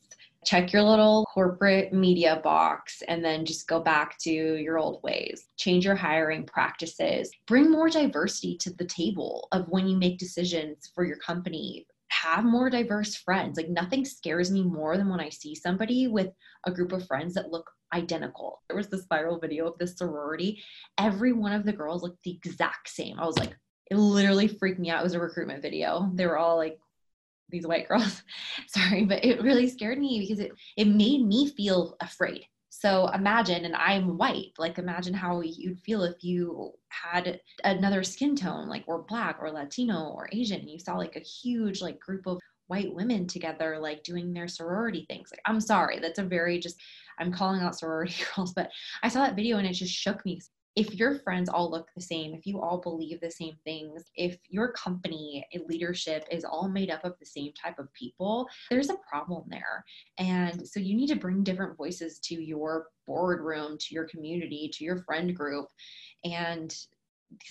check 0.45 0.73
your 0.73 0.83
little 0.83 1.25
corporate 1.33 1.93
media 1.93 2.41
box, 2.43 3.01
and 3.07 3.23
then 3.23 3.45
just 3.45 3.65
go 3.65 3.79
back 3.79 4.17
to 4.19 4.29
your 4.29 4.77
old 4.77 5.01
ways. 5.01 5.47
Change 5.55 5.85
your 5.85 5.95
hiring 5.95 6.45
practices. 6.45 7.31
Bring 7.47 7.71
more 7.71 7.89
diversity 7.89 8.57
to 8.57 8.73
the 8.73 8.83
table 8.83 9.47
of 9.53 9.69
when 9.69 9.87
you 9.87 9.95
make 9.95 10.17
decisions 10.17 10.91
for 10.93 11.05
your 11.05 11.17
company. 11.17 11.87
Have 12.23 12.43
more 12.43 12.69
diverse 12.69 13.15
friends. 13.15 13.57
Like 13.57 13.69
nothing 13.69 14.03
scares 14.05 14.51
me 14.51 14.63
more 14.63 14.97
than 14.97 15.09
when 15.09 15.19
I 15.19 15.29
see 15.29 15.55
somebody 15.55 16.07
with 16.07 16.29
a 16.65 16.71
group 16.71 16.91
of 16.91 17.07
friends 17.07 17.33
that 17.35 17.51
look 17.51 17.69
identical. 17.93 18.61
There 18.67 18.77
was 18.77 18.89
this 18.89 19.05
viral 19.07 19.39
video 19.39 19.67
of 19.67 19.77
this 19.77 19.97
sorority. 19.97 20.61
Every 20.97 21.33
one 21.33 21.53
of 21.53 21.65
the 21.65 21.73
girls 21.73 22.03
looked 22.03 22.23
the 22.23 22.35
exact 22.35 22.89
same. 22.89 23.19
I 23.19 23.25
was 23.25 23.37
like, 23.37 23.55
it 23.89 23.95
literally 23.95 24.47
freaked 24.47 24.79
me 24.79 24.89
out. 24.89 24.99
It 24.99 25.03
was 25.03 25.13
a 25.13 25.19
recruitment 25.19 25.61
video. 25.61 26.11
They 26.13 26.25
were 26.25 26.37
all 26.37 26.57
like 26.57 26.77
these 27.49 27.65
white 27.65 27.87
girls. 27.87 28.21
Sorry, 28.67 29.05
but 29.05 29.23
it 29.23 29.41
really 29.41 29.69
scared 29.69 29.97
me 29.97 30.19
because 30.19 30.39
it 30.39 30.51
it 30.77 30.85
made 30.85 31.25
me 31.25 31.49
feel 31.49 31.95
afraid. 32.01 32.45
So 32.79 33.09
imagine, 33.09 33.65
and 33.65 33.75
I'm 33.75 34.17
white, 34.17 34.53
like 34.57 34.77
imagine 34.77 35.13
how 35.13 35.41
you'd 35.41 35.81
feel 35.81 36.03
if 36.03 36.23
you 36.23 36.71
had 36.87 37.41
another 37.65 38.03
skin 38.03 38.37
tone, 38.37 38.69
like 38.69 38.85
or 38.87 39.03
black 39.03 39.39
or 39.41 39.51
Latino 39.51 40.11
or 40.15 40.29
Asian, 40.31 40.61
and 40.61 40.69
you 40.69 40.79
saw 40.79 40.95
like 40.95 41.17
a 41.17 41.19
huge 41.19 41.81
like 41.81 41.99
group 41.99 42.25
of 42.25 42.39
white 42.67 42.93
women 42.95 43.27
together, 43.27 43.77
like 43.79 44.03
doing 44.03 44.31
their 44.31 44.47
sorority 44.47 45.05
things. 45.09 45.29
Like, 45.29 45.41
I'm 45.45 45.59
sorry, 45.59 45.99
that's 45.99 46.19
a 46.19 46.23
very 46.23 46.57
just 46.57 46.77
I'm 47.19 47.33
calling 47.33 47.59
out 47.59 47.77
sorority 47.77 48.15
girls, 48.35 48.53
but 48.53 48.69
I 49.03 49.09
saw 49.09 49.23
that 49.23 49.35
video 49.35 49.57
and 49.57 49.67
it 49.67 49.73
just 49.73 49.93
shook 49.93 50.23
me. 50.23 50.39
If 50.75 50.93
your 50.93 51.19
friends 51.19 51.49
all 51.49 51.69
look 51.69 51.89
the 51.95 52.01
same, 52.01 52.33
if 52.33 52.45
you 52.45 52.61
all 52.61 52.77
believe 52.77 53.19
the 53.19 53.31
same 53.31 53.55
things, 53.63 54.03
if 54.15 54.37
your 54.47 54.71
company 54.73 55.45
leadership 55.67 56.25
is 56.31 56.45
all 56.45 56.69
made 56.69 56.91
up 56.91 57.03
of 57.03 57.17
the 57.19 57.25
same 57.25 57.51
type 57.53 57.79
of 57.79 57.91
people, 57.93 58.47
there's 58.69 58.89
a 58.89 58.97
problem 59.09 59.43
there. 59.49 59.83
And 60.19 60.67
so 60.67 60.79
you 60.79 60.95
need 60.95 61.07
to 61.07 61.15
bring 61.15 61.43
different 61.43 61.75
voices 61.75 62.19
to 62.19 62.35
your 62.35 62.87
boardroom, 63.07 63.77
to 63.79 63.93
your 63.93 64.05
community, 64.05 64.69
to 64.73 64.83
your 64.83 64.97
friend 65.03 65.35
group. 65.35 65.67
And 66.23 66.75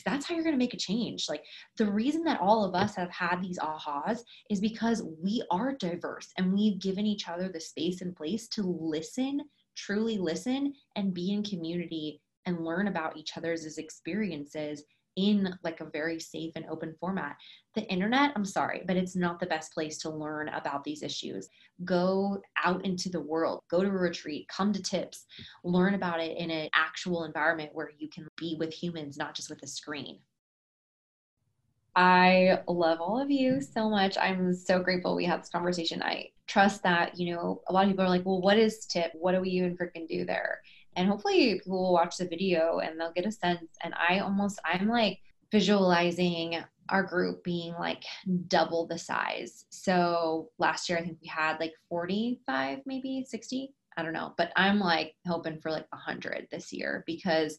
that's 0.05 0.27
how 0.27 0.35
you're 0.35 0.45
going 0.45 0.55
to 0.55 0.59
make 0.59 0.75
a 0.75 0.79
change. 0.79 1.27
Like 1.29 1.45
the 1.77 1.91
reason 1.91 2.25
that 2.25 2.41
all 2.41 2.65
of 2.65 2.75
us 2.75 2.95
have 2.97 3.11
had 3.11 3.43
these 3.43 3.59
ahas 3.59 4.21
is 4.51 4.61
because 4.61 5.03
we 5.23 5.43
are 5.51 5.75
diverse 5.75 6.33
and 6.37 6.53
we've 6.53 6.81
given 6.81 7.07
each 7.07 7.29
other 7.29 7.49
the 7.49 7.61
space 7.61 8.01
and 8.01 8.15
place 8.15 8.49
to 8.49 8.63
listen, 8.63 9.43
truly 9.77 10.19
listen, 10.19 10.75
and 10.97 11.15
be 11.15 11.33
in 11.33 11.43
community 11.43 12.21
and 12.49 12.65
learn 12.65 12.89
about 12.89 13.17
each 13.17 13.37
other's 13.37 13.79
experiences 13.79 14.83
in 15.17 15.53
like 15.65 15.81
a 15.81 15.91
very 15.91 16.21
safe 16.21 16.53
and 16.55 16.65
open 16.71 16.95
format. 17.01 17.37
The 17.75 17.83
internet, 17.89 18.33
I'm 18.37 18.45
sorry, 18.45 18.83
but 18.87 18.97
it's 18.97 19.17
not 19.17 19.41
the 19.41 19.47
best 19.47 19.75
place 19.75 19.99
to 19.99 20.11
learn 20.11 20.49
about 20.49 20.85
these 20.85 21.03
issues. 21.03 21.49
Go 21.85 22.41
out 22.65 22.85
into 22.85 23.09
the 23.09 23.21
world, 23.21 23.63
go 23.69 23.83
to 23.83 23.89
a 23.89 23.93
retreat, 23.93 24.49
come 24.49 24.73
to 24.73 24.83
TIPPS, 24.83 25.27
learn 25.65 25.95
about 25.95 26.21
it 26.21 26.39
in 26.39 26.51
an 26.51 26.69
actual 26.73 27.25
environment 27.25 27.71
where 27.73 27.91
you 27.99 28.09
can 28.09 28.29
be 28.37 28.57
with 28.59 28.73
humans, 28.73 29.17
not 29.17 29.35
just 29.35 29.51
with 29.51 29.63
a 29.63 29.67
screen. 29.67 30.21
I 31.97 32.61
love 32.69 33.01
all 33.01 33.21
of 33.21 33.29
you 33.29 33.61
so 33.61 33.91
much. 33.91 34.17
I'm 34.17 34.55
so 34.55 34.79
grateful 34.79 35.17
we 35.17 35.25
had 35.25 35.43
this 35.43 35.49
conversation. 35.49 36.01
I 36.01 36.29
trust 36.47 36.85
that, 36.85 37.19
you 37.19 37.35
know, 37.35 37.61
a 37.69 37.73
lot 37.73 37.85
of 37.85 37.91
people 37.91 38.05
are 38.05 38.09
like, 38.09 38.25
well, 38.25 38.41
what 38.41 38.57
is 38.57 38.87
tip? 38.87 39.11
What 39.15 39.33
do 39.33 39.41
we 39.41 39.51
even 39.51 39.77
freaking 39.77 40.07
do 40.07 40.25
there? 40.25 40.61
And 40.97 41.09
hopefully 41.09 41.55
people 41.55 41.83
will 41.83 41.93
watch 41.93 42.17
the 42.17 42.27
video 42.27 42.79
and 42.79 42.99
they'll 42.99 43.13
get 43.13 43.27
a 43.27 43.33
sense. 43.33 43.77
And 43.83 43.95
i 43.95 44.19
almost 44.19 44.61
i'm 44.65 44.89
like 44.89 45.19
visualizing 45.51 46.59
our 46.91 47.03
group 47.03 47.45
being 47.45 47.75
like 47.75 48.03
double 48.49 48.87
the 48.87 48.99
size. 48.99 49.67
So 49.71 50.51
last 50.59 50.89
year 50.89 50.99
i 50.99 51.03
think 51.03 51.19
we 51.23 51.29
had 51.29 51.59
like 51.61 51.75
45 51.89 52.81
maybe 52.87 53.25
60 53.27 53.75
i 53.97 54.03
don't 54.03 54.13
know. 54.13 54.35
But 54.37 54.53
i'm 54.57 54.79
like 54.79 55.15
hoping 55.27 55.61
for 55.61 55.71
like 55.71 55.87
100 55.91 56.49
this 56.51 56.73
year 56.73 57.05
because 57.07 57.59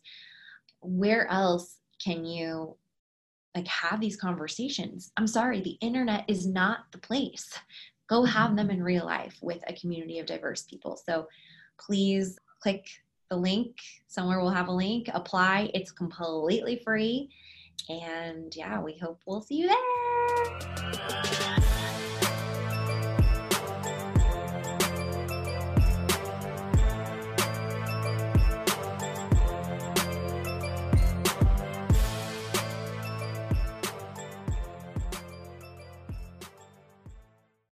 where 0.81 1.27
else 1.29 1.77
can 2.03 2.25
you 2.25 2.75
like 3.55 3.67
have 3.67 3.99
these 3.99 4.15
conversations? 4.15 5.11
I'm 5.17 5.27
sorry 5.27 5.61
the 5.61 5.77
internet 5.81 6.25
is 6.27 6.47
not 6.47 6.91
the 6.91 6.99
place. 6.99 7.49
Go 8.07 8.23
have 8.23 8.47
mm-hmm. 8.47 8.55
them 8.55 8.69
in 8.71 8.83
real 8.83 9.05
life 9.05 9.37
with 9.41 9.61
a 9.67 9.73
community 9.73 10.19
of 10.19 10.25
diverse 10.25 10.63
people. 10.63 10.99
So 11.03 11.27
please 11.79 12.37
click 12.61 12.85
the 13.29 13.37
link. 13.37 13.77
Somewhere 14.07 14.39
we'll 14.39 14.49
have 14.49 14.67
a 14.67 14.73
link. 14.73 15.09
Apply. 15.13 15.71
It's 15.73 15.91
completely 15.91 16.81
free. 16.83 17.29
And 17.89 18.55
yeah 18.55 18.79
we 18.81 18.97
hope 18.97 19.21
we'll 19.25 19.41
see 19.41 19.55
you 19.55 19.67
there 19.67 21.23